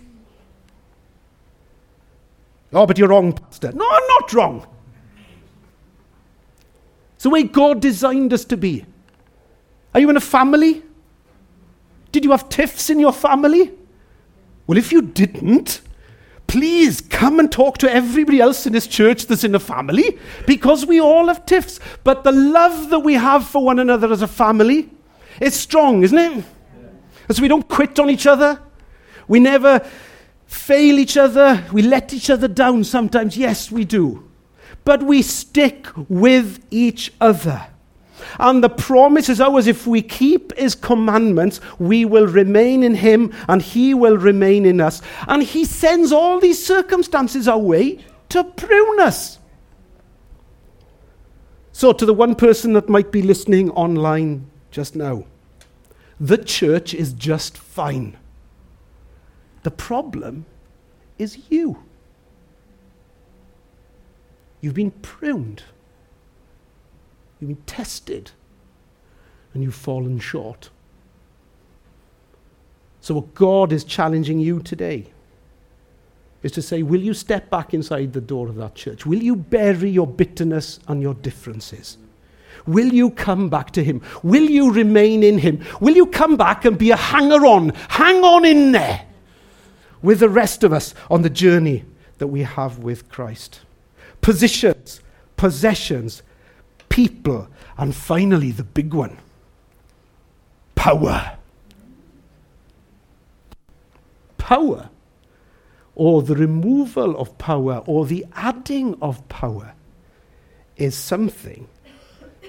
Oh, 2.72 2.86
but 2.86 2.98
you're 2.98 3.08
wrong, 3.08 3.32
Pastor. 3.32 3.72
No, 3.72 3.88
I'm 3.88 4.06
not 4.08 4.32
wrong. 4.32 4.66
The 7.24 7.30
way 7.30 7.44
God 7.44 7.80
designed 7.80 8.34
us 8.34 8.44
to 8.44 8.56
be. 8.58 8.84
Are 9.94 10.00
you 10.00 10.10
in 10.10 10.16
a 10.18 10.20
family? 10.20 10.82
Did 12.12 12.22
you 12.22 12.32
have 12.32 12.50
tiffs 12.50 12.90
in 12.90 13.00
your 13.00 13.14
family? 13.14 13.72
Well, 14.66 14.76
if 14.76 14.92
you 14.92 15.00
didn't, 15.00 15.80
please 16.46 17.00
come 17.00 17.40
and 17.40 17.50
talk 17.50 17.78
to 17.78 17.90
everybody 17.90 18.42
else 18.42 18.66
in 18.66 18.74
this 18.74 18.86
church 18.86 19.24
that's 19.24 19.42
in 19.42 19.54
a 19.54 19.58
family 19.58 20.18
because 20.46 20.84
we 20.84 21.00
all 21.00 21.28
have 21.28 21.46
tiffs. 21.46 21.80
But 22.04 22.24
the 22.24 22.32
love 22.32 22.90
that 22.90 23.00
we 23.00 23.14
have 23.14 23.48
for 23.48 23.64
one 23.64 23.78
another 23.78 24.12
as 24.12 24.20
a 24.20 24.28
family 24.28 24.90
is 25.40 25.54
strong, 25.54 26.02
isn't 26.02 26.18
it? 26.18 26.44
And 27.26 27.36
so 27.36 27.40
we 27.40 27.48
don't 27.48 27.66
quit 27.66 27.98
on 27.98 28.10
each 28.10 28.26
other. 28.26 28.60
We 29.28 29.40
never 29.40 29.80
fail 30.44 30.98
each 30.98 31.16
other. 31.16 31.64
We 31.72 31.80
let 31.80 32.12
each 32.12 32.28
other 32.28 32.48
down 32.48 32.84
sometimes. 32.84 33.34
Yes, 33.34 33.70
we 33.70 33.86
do 33.86 34.28
but 34.84 35.02
we 35.02 35.22
stick 35.22 35.88
with 36.08 36.64
each 36.70 37.12
other. 37.20 37.66
And 38.38 38.62
the 38.62 38.68
promise 38.68 39.28
is 39.28 39.40
ours 39.40 39.66
if 39.66 39.86
we 39.86 40.02
keep 40.02 40.56
his 40.56 40.74
commandments, 40.74 41.60
we 41.78 42.04
will 42.04 42.26
remain 42.26 42.82
in 42.82 42.94
him 42.94 43.32
and 43.48 43.62
he 43.62 43.94
will 43.94 44.16
remain 44.16 44.66
in 44.66 44.80
us. 44.80 45.02
And 45.28 45.42
he 45.42 45.64
sends 45.64 46.12
all 46.12 46.40
these 46.40 46.64
circumstances 46.64 47.46
our 47.48 47.58
way 47.58 48.04
to 48.30 48.44
prune 48.44 49.00
us. 49.00 49.38
So, 51.72 51.92
to 51.92 52.06
the 52.06 52.14
one 52.14 52.34
person 52.34 52.72
that 52.74 52.88
might 52.88 53.10
be 53.10 53.20
listening 53.20 53.70
online 53.70 54.48
just 54.70 54.94
now, 54.94 55.24
the 56.20 56.38
church 56.38 56.94
is 56.94 57.12
just 57.12 57.58
fine. 57.58 58.16
The 59.64 59.70
problem 59.72 60.46
is 61.18 61.50
you. 61.50 61.83
You've 64.64 64.72
been 64.72 64.92
pruned. 64.92 65.62
You've 67.38 67.48
been 67.48 67.66
tested. 67.66 68.30
And 69.52 69.62
you've 69.62 69.74
fallen 69.74 70.18
short. 70.18 70.70
So, 73.02 73.16
what 73.16 73.34
God 73.34 73.72
is 73.72 73.84
challenging 73.84 74.40
you 74.40 74.60
today 74.60 75.12
is 76.42 76.50
to 76.52 76.62
say, 76.62 76.82
Will 76.82 77.02
you 77.02 77.12
step 77.12 77.50
back 77.50 77.74
inside 77.74 78.14
the 78.14 78.22
door 78.22 78.48
of 78.48 78.54
that 78.54 78.74
church? 78.74 79.04
Will 79.04 79.22
you 79.22 79.36
bury 79.36 79.90
your 79.90 80.06
bitterness 80.06 80.80
and 80.88 81.02
your 81.02 81.12
differences? 81.12 81.98
Will 82.66 82.88
you 82.88 83.10
come 83.10 83.50
back 83.50 83.70
to 83.72 83.84
Him? 83.84 84.00
Will 84.22 84.48
you 84.48 84.72
remain 84.72 85.22
in 85.22 85.36
Him? 85.36 85.62
Will 85.78 85.94
you 85.94 86.06
come 86.06 86.38
back 86.38 86.64
and 86.64 86.78
be 86.78 86.90
a 86.90 86.96
hanger 86.96 87.44
on? 87.44 87.68
Hang 87.90 88.24
on 88.24 88.46
in 88.46 88.72
there 88.72 89.04
with 90.00 90.20
the 90.20 90.30
rest 90.30 90.64
of 90.64 90.72
us 90.72 90.94
on 91.10 91.20
the 91.20 91.28
journey 91.28 91.84
that 92.16 92.28
we 92.28 92.44
have 92.44 92.78
with 92.78 93.10
Christ. 93.10 93.60
Positions, 94.24 95.02
possessions, 95.36 96.22
people, 96.88 97.46
and 97.76 97.94
finally 97.94 98.52
the 98.52 98.64
big 98.64 98.94
one 98.94 99.18
power. 100.74 101.36
Power, 104.38 104.88
or 105.94 106.22
the 106.22 106.34
removal 106.36 107.18
of 107.18 107.36
power, 107.36 107.82
or 107.84 108.06
the 108.06 108.24
adding 108.34 108.96
of 109.02 109.28
power, 109.28 109.74
is 110.78 110.96
something 110.96 111.68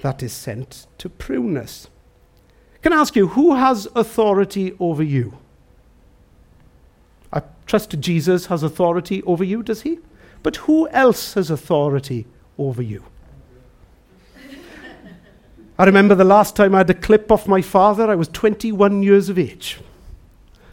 that 0.00 0.22
is 0.22 0.32
sent 0.32 0.86
to 0.96 1.10
prune 1.10 1.58
us. 1.58 1.88
Can 2.80 2.94
I 2.94 3.00
ask 3.00 3.14
you, 3.16 3.28
who 3.28 3.54
has 3.54 3.86
authority 3.94 4.74
over 4.80 5.02
you? 5.02 5.36
I 7.30 7.42
trust 7.66 8.00
Jesus 8.00 8.46
has 8.46 8.62
authority 8.62 9.22
over 9.24 9.44
you, 9.44 9.62
does 9.62 9.82
he? 9.82 9.98
But 10.46 10.58
who 10.68 10.88
else 10.90 11.34
has 11.34 11.50
authority 11.50 12.24
over 12.56 12.80
you? 12.80 13.02
I 15.76 15.84
remember 15.84 16.14
the 16.14 16.22
last 16.22 16.54
time 16.54 16.72
I 16.72 16.78
had 16.78 16.90
a 16.90 16.94
clip 16.94 17.32
off 17.32 17.48
my 17.48 17.60
father, 17.60 18.08
I 18.08 18.14
was 18.14 18.28
21 18.28 19.02
years 19.02 19.28
of 19.28 19.40
age. 19.40 19.80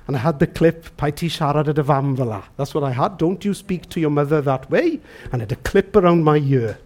And 0.05 0.15
I 0.15 0.19
had 0.19 0.37
the 0.37 0.45
clip, 0.45 0.95
Paiti 0.95 1.27
y 1.27 1.63
dy 1.63 2.41
That's 2.55 2.75
what 2.75 2.83
I 2.83 2.91
had. 2.91 3.17
Don't 3.17 3.43
you 3.43 3.55
speak 3.55 3.89
to 3.89 3.99
your 3.99 4.11
mother 4.11 4.41
that 4.41 4.69
way. 4.69 5.01
And 5.31 5.41
I 5.41 5.45
had 5.45 5.51
a 5.53 5.55
clip 5.55 5.95
around 5.95 6.23
my 6.23 6.37
ear. 6.37 6.77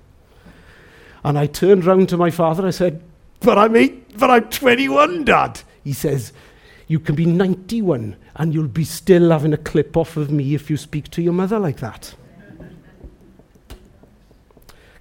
And 1.25 1.37
I 1.37 1.47
turned 1.47 1.83
round 1.83 2.07
to 2.07 2.15
my 2.15 2.31
father. 2.31 2.65
I 2.65 2.71
said, 2.71 3.03
But 3.41 3.57
I'm 3.57 3.75
eight, 3.75 4.17
but 4.17 4.31
I'm 4.31 4.49
21, 4.49 5.25
Dad. 5.25 5.59
He 5.83 5.91
says, 5.91 6.31
You 6.87 7.01
can 7.01 7.15
be 7.15 7.25
91 7.25 8.15
and 8.37 8.53
you'll 8.53 8.69
be 8.69 8.85
still 8.85 9.31
having 9.31 9.51
a 9.51 9.57
clip 9.57 9.97
off 9.97 10.15
of 10.15 10.31
me 10.31 10.55
if 10.55 10.69
you 10.69 10.77
speak 10.77 11.09
to 11.09 11.21
your 11.21 11.33
mother 11.33 11.59
like 11.59 11.81
that. 11.81 12.15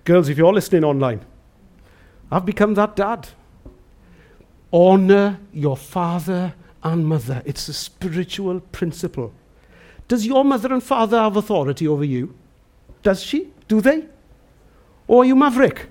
Girls, 0.07 0.29
if 0.29 0.39
you're 0.39 0.53
listening 0.53 0.85
online, 0.85 1.21
I've 2.31 2.47
become 2.47 2.75
that 2.75 2.95
dad. 2.95 3.29
Honor 4.71 5.41
your 5.53 5.77
father 5.77 6.55
and 6.85 7.05
mother. 7.05 7.43
It's 7.45 7.67
a 7.67 7.73
spiritual 7.73 8.61
principle. 8.61 9.33
Does 10.07 10.25
your 10.25 10.45
mother 10.45 10.73
and 10.73 10.81
father 10.81 11.19
have 11.19 11.37
authority 11.37 11.89
over 11.89 12.05
you? 12.05 12.37
Does 13.03 13.21
she? 13.21 13.49
Do 13.67 13.81
they? 13.81 14.05
Or 15.09 15.23
are 15.23 15.27
you 15.27 15.35
maverick? 15.35 15.89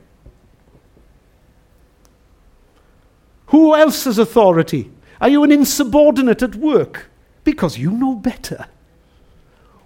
Who 3.47 3.75
else 3.75 4.05
has 4.05 4.17
authority? 4.17 4.91
Are 5.19 5.27
you 5.27 5.43
an 5.43 5.51
insubordinate 5.51 6.41
at 6.41 6.55
work 6.55 7.09
because 7.43 7.77
you 7.77 7.91
know 7.91 8.15
better? 8.15 8.67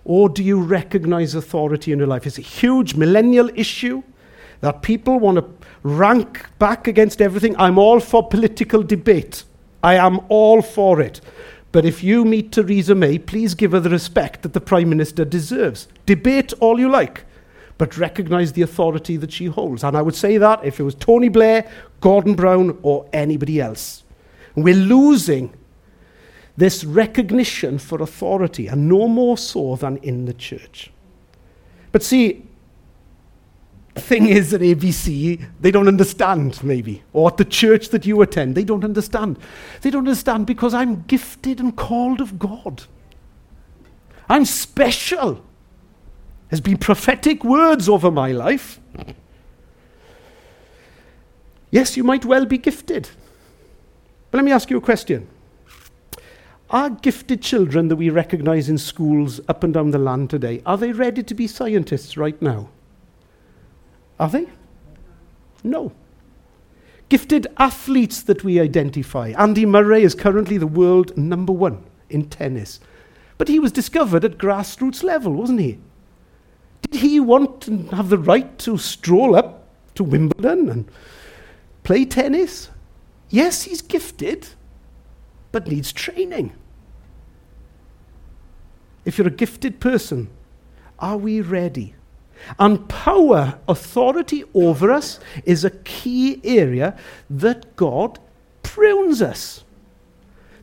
Or 0.06 0.30
do 0.30 0.44
you 0.44 0.62
recognize 0.62 1.34
authority 1.34 1.92
in 1.92 1.98
your 1.98 2.08
life? 2.08 2.28
It's 2.28 2.38
a 2.38 2.42
huge 2.42 2.94
millennial 2.94 3.50
issue 3.56 4.04
that 4.62 4.82
people 4.82 5.20
want 5.20 5.38
to 5.38 5.68
rank 5.84 6.46
back 6.60 6.88
against 6.88 7.22
everything. 7.22 7.56
I'm 7.58 7.78
all 7.78 8.00
for 8.00 8.28
political 8.28 8.84
debate. 8.84 9.44
I 9.84 9.96
am 9.96 10.20
all 10.30 10.62
for 10.62 11.00
it. 11.02 11.22
But 11.72 11.86
if 11.86 12.04
you 12.04 12.26
meet 12.26 12.52
Theresa 12.52 12.96
May, 12.96 13.20
please 13.20 13.54
give 13.54 13.72
her 13.74 13.80
the 13.80 13.90
respect 13.90 14.42
that 14.42 14.54
the 14.54 14.62
Prime 14.62 14.90
Minister 14.90 15.24
deserves. 15.24 15.88
Debate 16.06 16.52
all 16.60 16.80
you 16.80 16.90
like, 16.90 17.26
but 17.78 17.96
recognize 17.96 18.54
the 18.54 18.64
authority 18.64 19.18
that 19.18 19.32
she 19.32 19.46
holds. 19.46 19.84
And 19.84 19.96
I 19.96 20.02
would 20.02 20.16
say 20.16 20.38
that 20.38 20.66
if 20.66 20.80
it 20.80 20.84
was 20.84 20.96
Tony 20.96 21.30
Blair, 21.30 21.70
Gordon 22.02 22.34
Brown, 22.34 22.78
or 22.82 23.08
anybody 23.14 23.62
else. 23.62 24.04
We're 24.56 24.74
losing 24.76 25.54
this 26.58 26.84
recognition 26.84 27.78
for 27.78 28.02
authority, 28.02 28.68
and 28.68 28.90
no 28.90 29.08
more 29.08 29.38
so 29.38 29.76
than 29.76 29.98
in 29.98 30.26
the 30.26 30.34
church. 30.34 30.92
But 31.92 32.04
see, 32.04 32.49
thing 33.96 34.28
is 34.28 34.54
at 34.54 34.62
ABC, 34.62 35.46
they 35.60 35.72
don't 35.72 35.88
understand, 35.88 36.64
maybe. 36.64 37.04
Or 37.14 37.30
at 37.30 37.38
the 37.38 37.46
church 37.46 37.90
that 37.90 38.06
you 38.06 38.22
attend, 38.22 38.56
they 38.56 38.64
don't 38.64 38.84
understand. 38.84 39.38
They 39.82 39.90
don't 39.90 40.08
understand 40.08 40.46
because 40.46 40.74
I'm 40.74 41.04
gifted 41.04 41.60
and 41.60 41.76
called 41.76 42.22
of 42.22 42.40
God. 42.40 42.84
I'm 44.30 44.46
special. 44.46 45.44
There's 46.50 46.62
been 46.62 46.78
prophetic 46.78 47.44
words 47.44 47.90
over 47.90 48.12
my 48.12 48.32
life. 48.32 48.80
Yes, 51.72 51.96
you 51.98 52.04
might 52.04 52.26
well 52.26 52.46
be 52.46 52.58
gifted. 52.58 53.10
But 54.32 54.40
let 54.40 54.46
me 54.46 54.52
ask 54.52 54.70
you 54.70 54.78
a 54.78 54.82
question. 54.82 55.28
Are 56.72 56.90
gifted 56.90 57.42
children 57.42 57.88
that 57.88 57.96
we 57.96 58.10
recognize 58.10 58.70
in 58.70 58.78
schools 58.78 59.42
up 59.48 59.64
and 59.64 59.74
down 59.74 59.92
the 59.92 59.98
land 59.98 60.30
today, 60.30 60.62
are 60.66 60.78
they 60.78 60.92
ready 60.92 61.24
to 61.24 61.34
be 61.34 61.48
scientists 61.48 62.16
right 62.16 62.40
now? 62.42 62.70
Are 64.20 64.30
they? 64.30 64.48
No. 65.64 65.94
Gifted 67.08 67.48
athletes 67.58 68.22
that 68.24 68.44
we 68.44 68.60
identify. 68.60 69.34
Andy 69.38 69.66
Murray 69.66 70.04
is 70.04 70.14
currently 70.14 70.58
the 70.58 70.68
world 70.68 71.18
number 71.18 71.54
one 71.54 71.84
in 72.10 72.30
tennis. 72.30 72.80
But 73.38 73.48
he 73.48 73.60
was 73.60 73.72
discovered 73.72 74.26
at 74.26 74.38
grassroots 74.38 75.02
level, 75.02 75.34
wasn't 75.34 75.62
he? 75.62 75.80
Did 76.82 77.02
he 77.02 77.20
want 77.20 77.68
and 77.68 77.90
have 77.92 78.10
the 78.10 78.18
right 78.18 78.58
to 78.60 78.78
stroll 78.78 79.36
up 79.36 79.68
to 79.96 80.04
Wimbledon 80.04 80.70
and 80.70 80.92
play 81.84 82.06
tennis? 82.06 82.70
Yes, 83.30 83.64
he's 83.64 83.82
gifted, 83.82 84.50
but 85.52 85.68
needs 85.68 85.94
training. 85.94 86.54
If 89.06 89.18
you're 89.18 89.28
a 89.28 89.32
gifted 89.32 89.80
person, 89.80 90.30
are 91.00 91.18
we 91.18 91.42
ready? 91.42 91.96
And 92.58 92.88
power, 92.90 93.60
authority 93.68 94.44
over 94.54 94.92
us, 94.92 95.20
is 95.46 95.64
a 95.64 95.70
key 95.70 96.42
area 96.44 96.98
that 97.30 97.76
God 97.76 98.20
prunes 98.64 99.22
us. 99.22 99.64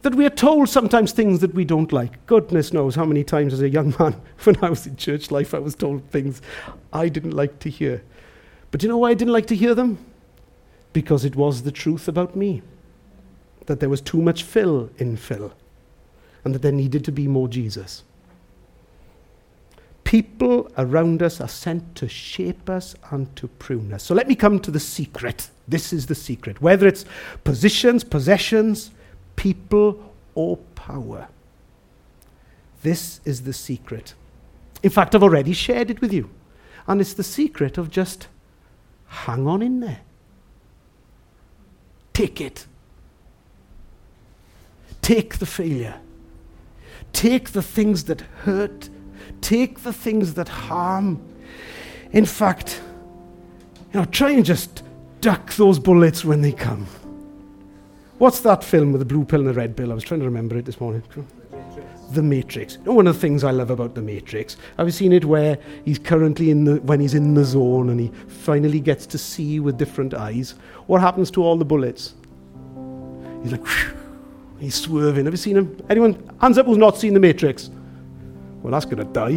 That 0.02 0.14
we 0.14 0.24
are 0.24 0.30
told 0.30 0.68
sometimes 0.68 1.12
things 1.12 1.40
that 1.40 1.54
we 1.54 1.64
don't 1.64 1.92
like. 1.92 2.24
Goodness 2.26 2.72
knows 2.72 2.94
how 2.94 3.04
many 3.04 3.24
times 3.24 3.52
as 3.52 3.60
a 3.60 3.68
young 3.68 3.94
man, 3.98 4.20
when 4.44 4.56
I 4.62 4.70
was 4.70 4.86
in 4.86 4.96
church 4.96 5.30
life, 5.30 5.54
I 5.54 5.58
was 5.58 5.74
told 5.74 6.08
things 6.10 6.40
I 6.92 7.08
didn't 7.08 7.32
like 7.32 7.58
to 7.60 7.70
hear. 7.70 8.02
But 8.70 8.82
you 8.82 8.88
know 8.88 8.98
why 8.98 9.10
I 9.10 9.14
didn't 9.14 9.32
like 9.32 9.46
to 9.46 9.56
hear 9.56 9.74
them? 9.74 9.98
Because 10.92 11.24
it 11.24 11.36
was 11.36 11.62
the 11.62 11.72
truth 11.72 12.08
about 12.08 12.36
me. 12.36 12.62
That 13.66 13.80
there 13.80 13.88
was 13.88 14.00
too 14.00 14.22
much 14.22 14.42
Phil 14.42 14.90
in 14.98 15.16
Phil. 15.16 15.52
And 16.44 16.54
that 16.54 16.62
there 16.62 16.72
needed 16.72 17.04
to 17.06 17.12
be 17.12 17.26
more 17.26 17.48
Jesus. 17.48 18.04
People 20.06 20.70
around 20.78 21.20
us 21.20 21.40
are 21.40 21.48
sent 21.48 21.96
to 21.96 22.08
shape 22.08 22.70
us 22.70 22.94
and 23.10 23.34
to 23.34 23.48
prune 23.48 23.92
us. 23.92 24.04
So 24.04 24.14
let 24.14 24.28
me 24.28 24.36
come 24.36 24.60
to 24.60 24.70
the 24.70 24.78
secret. 24.78 25.50
This 25.66 25.92
is 25.92 26.06
the 26.06 26.14
secret. 26.14 26.62
Whether 26.62 26.86
it's 26.86 27.04
positions, 27.42 28.04
possessions, 28.04 28.92
people, 29.34 30.14
or 30.36 30.58
power. 30.76 31.26
This 32.82 33.20
is 33.24 33.42
the 33.42 33.52
secret. 33.52 34.14
In 34.80 34.90
fact, 34.90 35.16
I've 35.16 35.24
already 35.24 35.52
shared 35.52 35.90
it 35.90 36.00
with 36.00 36.12
you. 36.12 36.30
And 36.86 37.00
it's 37.00 37.14
the 37.14 37.24
secret 37.24 37.76
of 37.76 37.90
just 37.90 38.28
hang 39.08 39.48
on 39.48 39.60
in 39.60 39.80
there. 39.80 40.02
Take 42.12 42.40
it. 42.40 42.66
Take 45.02 45.38
the 45.38 45.46
failure. 45.46 45.96
Take 47.12 47.50
the 47.50 47.62
things 47.62 48.04
that 48.04 48.20
hurt 48.44 48.88
Take 49.40 49.80
the 49.80 49.92
things 49.92 50.34
that 50.34 50.48
harm. 50.48 51.20
In 52.12 52.26
fact, 52.26 52.80
you 53.92 54.00
know, 54.00 54.06
try 54.06 54.30
and 54.30 54.44
just 54.44 54.82
duck 55.20 55.52
those 55.54 55.78
bullets 55.78 56.24
when 56.24 56.40
they 56.40 56.52
come. 56.52 56.86
What's 58.18 58.40
that 58.40 58.64
film 58.64 58.92
with 58.92 59.00
the 59.00 59.04
blue 59.04 59.24
pill 59.24 59.40
and 59.40 59.48
the 59.48 59.54
red 59.54 59.76
pill? 59.76 59.92
I 59.92 59.94
was 59.94 60.04
trying 60.04 60.20
to 60.20 60.26
remember 60.26 60.56
it 60.56 60.64
this 60.64 60.80
morning. 60.80 61.02
The 62.12 62.22
Matrix. 62.22 62.76
You 62.76 62.84
know, 62.84 62.92
one 62.94 63.06
of 63.06 63.14
the 63.14 63.20
things 63.20 63.44
I 63.44 63.50
love 63.50 63.70
about 63.70 63.94
The 63.94 64.00
Matrix, 64.00 64.56
I've 64.78 64.94
seen 64.94 65.12
it 65.12 65.24
where 65.24 65.58
he's 65.84 65.98
currently 65.98 66.50
in 66.50 66.64
the, 66.64 66.76
when 66.82 67.00
he's 67.00 67.14
in 67.14 67.34
the 67.34 67.44
zone 67.44 67.90
and 67.90 68.00
he 68.00 68.08
finally 68.28 68.80
gets 68.80 69.06
to 69.06 69.18
see 69.18 69.60
with 69.60 69.76
different 69.76 70.14
eyes. 70.14 70.54
What 70.86 71.00
happens 71.00 71.30
to 71.32 71.42
all 71.42 71.56
the 71.56 71.64
bullets? 71.64 72.14
He's 73.42 73.52
like, 73.52 73.66
whew, 73.66 73.96
he's 74.60 74.76
swerving. 74.76 75.24
Have 75.24 75.34
you 75.34 75.38
seen 75.38 75.56
him? 75.56 75.84
Anyone? 75.90 76.30
Hands 76.40 76.56
up 76.56 76.66
who's 76.66 76.78
not 76.78 76.96
seen 76.96 77.12
The 77.12 77.20
Matrix. 77.20 77.70
Well, 78.66 78.72
that's 78.72 78.84
going 78.84 78.98
to 78.98 79.04
die. 79.04 79.36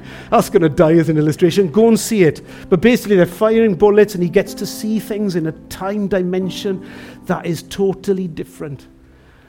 that's 0.30 0.48
going 0.48 0.62
to 0.62 0.70
die 0.70 0.94
as 0.94 1.10
an 1.10 1.18
illustration. 1.18 1.70
Go 1.70 1.88
and 1.88 2.00
see 2.00 2.22
it. 2.22 2.40
But 2.70 2.80
basically, 2.80 3.16
they're 3.16 3.26
firing 3.26 3.74
bullets, 3.74 4.14
and 4.14 4.22
he 4.22 4.30
gets 4.30 4.54
to 4.54 4.64
see 4.64 4.98
things 4.98 5.36
in 5.36 5.48
a 5.48 5.52
time 5.68 6.08
dimension 6.08 6.90
that 7.26 7.44
is 7.44 7.64
totally 7.64 8.26
different. 8.26 8.86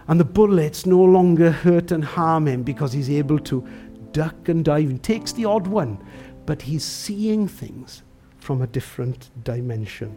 And 0.09 0.19
the 0.19 0.25
bullets 0.25 0.85
no 0.85 1.01
longer 1.01 1.51
hurt 1.51 1.93
and 1.93 2.03
harm 2.03 2.49
him 2.49 2.63
because 2.63 2.91
he's 2.91 3.09
able 3.09 3.39
to 3.39 3.65
duck 4.11 4.49
and 4.49 4.65
dive. 4.65 4.89
He 4.89 4.97
takes 4.97 5.31
the 5.31 5.45
odd 5.45 5.65
one, 5.65 5.97
but 6.45 6.61
he's 6.61 6.83
seeing 6.83 7.47
things 7.47 8.03
from 8.39 8.61
a 8.61 8.67
different 8.67 9.29
dimension. 9.45 10.13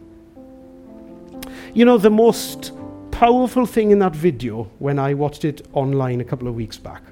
You 1.73 1.85
know, 1.85 1.97
the 1.97 2.09
most 2.09 2.73
powerful 3.09 3.65
thing 3.65 3.91
in 3.91 3.99
that 3.99 4.13
video, 4.13 4.63
when 4.79 4.99
I 4.99 5.13
watched 5.13 5.45
it 5.45 5.65
online 5.71 6.19
a 6.19 6.25
couple 6.25 6.49
of 6.49 6.55
weeks 6.55 6.77
back, 6.77 7.03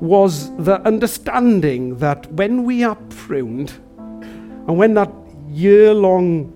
was 0.00 0.54
the 0.56 0.80
understanding 0.86 1.96
that 1.98 2.30
when 2.32 2.64
we 2.64 2.82
are 2.82 2.96
pruned, 3.10 3.72
and 4.66 4.76
when 4.76 4.94
that 4.94 5.10
year 5.48 5.94
long 5.94 6.52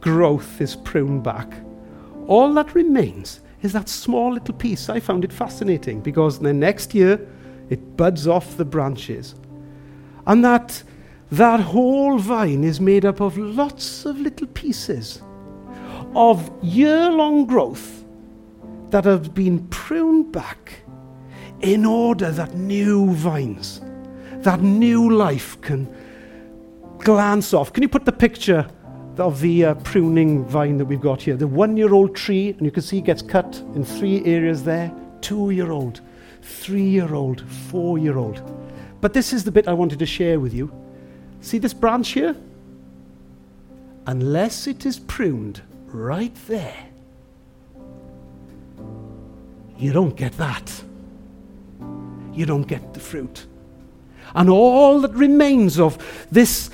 growth 0.00 0.60
is 0.60 0.76
pruned 0.76 1.22
back, 1.22 1.52
all 2.26 2.52
that 2.54 2.74
remains 2.74 3.40
is 3.62 3.72
that 3.72 3.88
small 3.88 4.32
little 4.32 4.54
piece. 4.54 4.88
I 4.88 5.00
found 5.00 5.24
it 5.24 5.32
fascinating 5.32 6.00
because 6.00 6.38
the 6.38 6.52
next 6.52 6.94
year 6.94 7.26
it 7.70 7.96
buds 7.96 8.26
off 8.26 8.56
the 8.56 8.64
branches. 8.64 9.34
And 10.26 10.44
that, 10.44 10.82
that 11.30 11.60
whole 11.60 12.18
vine 12.18 12.64
is 12.64 12.80
made 12.80 13.04
up 13.04 13.20
of 13.20 13.38
lots 13.38 14.04
of 14.04 14.18
little 14.18 14.48
pieces 14.48 15.22
of 16.14 16.50
year 16.62 17.10
long 17.10 17.46
growth 17.46 18.04
that 18.90 19.04
have 19.04 19.34
been 19.34 19.66
pruned 19.68 20.32
back 20.32 20.81
in 21.62 21.86
order 21.86 22.30
that 22.30 22.54
new 22.54 23.12
vines, 23.12 23.80
that 24.42 24.60
new 24.60 25.10
life 25.10 25.60
can 25.60 25.88
glance 26.98 27.54
off. 27.54 27.72
Can 27.72 27.82
you 27.82 27.88
put 27.88 28.04
the 28.04 28.12
picture 28.12 28.66
of 29.18 29.40
the 29.40 29.64
uh, 29.64 29.74
pruning 29.76 30.44
vine 30.44 30.76
that 30.78 30.84
we've 30.84 31.00
got 31.00 31.22
here? 31.22 31.36
The 31.36 31.46
one 31.46 31.76
year 31.76 31.94
old 31.94 32.14
tree, 32.14 32.50
and 32.50 32.62
you 32.62 32.70
can 32.70 32.82
see 32.82 32.98
it 32.98 33.04
gets 33.04 33.22
cut 33.22 33.62
in 33.74 33.84
three 33.84 34.24
areas 34.24 34.64
there 34.64 34.92
two 35.22 35.50
year 35.50 35.70
old, 35.70 36.00
three 36.42 36.82
year 36.82 37.14
old, 37.14 37.48
four 37.48 37.96
year 37.96 38.18
old. 38.18 38.42
But 39.00 39.14
this 39.14 39.32
is 39.32 39.44
the 39.44 39.52
bit 39.52 39.68
I 39.68 39.72
wanted 39.72 39.98
to 40.00 40.06
share 40.06 40.38
with 40.38 40.52
you. 40.52 40.70
See 41.40 41.58
this 41.58 41.72
branch 41.72 42.10
here? 42.10 42.36
Unless 44.06 44.66
it 44.66 44.84
is 44.84 44.98
pruned 44.98 45.62
right 45.86 46.34
there, 46.48 46.86
you 49.78 49.92
don't 49.92 50.16
get 50.16 50.32
that. 50.38 50.82
You 52.32 52.46
don't 52.46 52.66
get 52.66 52.94
the 52.94 53.00
fruit. 53.00 53.46
And 54.34 54.48
all 54.48 55.00
that 55.00 55.12
remains 55.12 55.78
of 55.78 55.98
this 56.30 56.70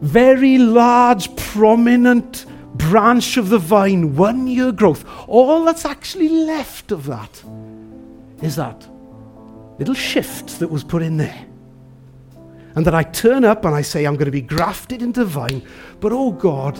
very 0.00 0.58
large, 0.58 1.34
prominent 1.36 2.46
branch 2.74 3.36
of 3.36 3.48
the 3.48 3.58
vine, 3.58 4.16
one 4.16 4.46
year 4.46 4.72
growth, 4.72 5.04
all 5.26 5.64
that's 5.64 5.84
actually 5.84 6.28
left 6.28 6.92
of 6.92 7.06
that 7.06 7.42
is 8.42 8.56
that 8.56 8.86
little 9.78 9.94
shift 9.94 10.58
that 10.58 10.70
was 10.70 10.84
put 10.84 11.02
in 11.02 11.16
there. 11.16 11.46
And 12.74 12.84
that 12.84 12.94
I 12.94 13.04
turn 13.04 13.44
up 13.44 13.64
and 13.64 13.74
I 13.74 13.80
say, 13.80 14.04
I'm 14.04 14.14
going 14.14 14.26
to 14.26 14.30
be 14.30 14.42
grafted 14.42 15.00
into 15.00 15.24
vine. 15.24 15.66
But 16.00 16.12
oh 16.12 16.32
God, 16.32 16.78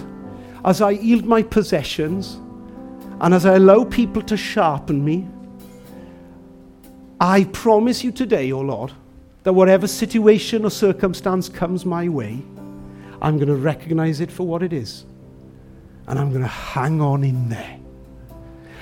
as 0.65 0.83
I 0.83 0.91
yield 0.91 1.25
my 1.25 1.43
possessions 1.43 2.35
and 3.21 3.33
as 3.33 3.47
I 3.47 3.55
allow 3.55 3.85
people 3.85 4.21
to 4.23 4.37
sharpen 4.37 5.03
me, 5.03 5.27
I 7.21 7.45
promise 7.45 8.05
you 8.05 8.13
today, 8.13 8.53
O 8.53 8.59
oh 8.59 8.61
Lord, 8.61 8.93
that 9.45 9.53
whatever 9.53 9.87
situation 9.87 10.65
or 10.65 10.71
circumstance 10.71 11.49
comes 11.49 11.87
my 11.87 12.09
way, 12.09 12.43
I'm 13.23 13.37
going 13.37 13.49
to 13.49 13.57
recognize 13.57 14.21
it 14.21 14.31
for 14.31 14.47
what 14.47 14.63
it 14.63 14.73
is. 14.73 15.05
And 16.07 16.19
I'm 16.19 16.31
going 16.31 16.43
to 16.43 16.49
hang 16.49 17.01
on 17.01 17.25
in 17.25 17.49
there. 17.49 17.79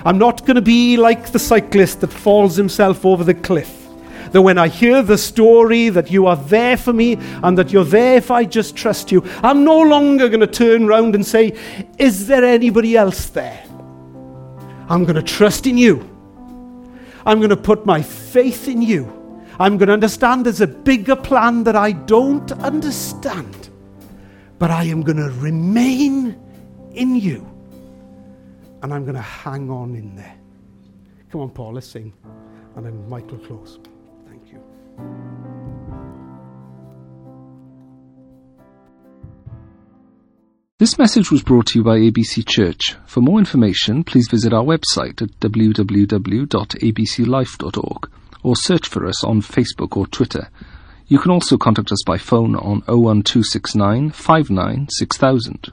I'm 0.03 0.17
not 0.17 0.41
going 0.45 0.55
to 0.55 0.61
be 0.61 0.97
like 0.97 1.31
the 1.31 1.39
cyclist 1.39 2.01
that 2.01 2.11
falls 2.11 2.55
himself 2.55 3.05
over 3.05 3.23
the 3.23 3.33
cliff. 3.33 3.87
That 4.31 4.41
when 4.41 4.57
I 4.57 4.67
hear 4.67 5.01
the 5.01 5.17
story 5.17 5.89
that 5.89 6.11
you 6.11 6.27
are 6.27 6.35
there 6.35 6.75
for 6.75 6.91
me 6.91 7.13
and 7.41 7.57
that 7.57 7.71
you're 7.71 7.85
there 7.85 8.17
if 8.17 8.29
I 8.31 8.43
just 8.43 8.75
trust 8.75 9.11
you, 9.11 9.23
I'm 9.41 9.63
no 9.63 9.81
longer 9.81 10.27
going 10.27 10.41
to 10.41 10.47
turn 10.47 10.83
around 10.83 11.15
and 11.15 11.25
say, 11.25 11.57
Is 11.97 12.27
there 12.27 12.43
anybody 12.43 12.97
else 12.97 13.27
there? 13.29 13.63
I'm 14.89 15.05
going 15.05 15.15
to 15.15 15.23
trust 15.23 15.67
in 15.67 15.77
you. 15.77 16.14
I'm 17.25 17.39
going 17.39 17.49
to 17.49 17.57
put 17.57 17.85
my 17.85 18.01
faith 18.01 18.67
in 18.67 18.81
you. 18.81 19.11
I'm 19.59 19.77
going 19.77 19.87
to 19.87 19.93
understand 19.93 20.45
there's 20.45 20.61
a 20.61 20.67
bigger 20.67 21.15
plan 21.15 21.63
that 21.63 21.75
I 21.75 21.93
don't 21.93 22.51
understand. 22.51 23.69
But 24.59 24.71
I 24.71 24.83
am 24.83 25.01
going 25.01 25.17
to 25.17 25.29
remain 25.39 26.39
in 26.91 27.15
you. 27.15 27.49
And 28.83 28.93
I'm 28.93 29.03
going 29.03 29.15
to 29.15 29.21
hang 29.21 29.69
on 29.69 29.95
in 29.95 30.15
there. 30.15 30.35
Come 31.31 31.41
on, 31.41 31.49
Paul, 31.49 31.73
let's 31.73 31.87
sing. 31.87 32.13
And 32.75 32.85
then 32.85 33.09
Michael 33.09 33.39
close. 33.39 33.79
Thank 34.27 34.51
you. 34.51 35.74
This 40.77 40.99
message 40.99 41.31
was 41.31 41.41
brought 41.41 41.67
to 41.67 41.79
you 41.79 41.85
by 41.85 41.99
ABC 41.99 42.45
Church. 42.45 42.97
For 43.05 43.21
more 43.21 43.39
information, 43.39 44.03
please 44.03 44.27
visit 44.29 44.51
our 44.51 44.65
website 44.65 45.21
at 45.21 45.29
www.abclife.org 45.39 48.11
or 48.43 48.55
search 48.57 48.89
for 48.89 49.05
us 49.05 49.23
on 49.23 49.39
Facebook 49.39 49.95
or 49.95 50.05
Twitter. 50.05 50.49
You 51.07 51.19
can 51.19 51.31
also 51.31 51.57
contact 51.57 51.93
us 51.93 52.03
by 52.05 52.17
phone 52.17 52.57
on 52.57 52.81
01269 52.87 54.11
59 54.11 54.87
6000. 54.89 55.69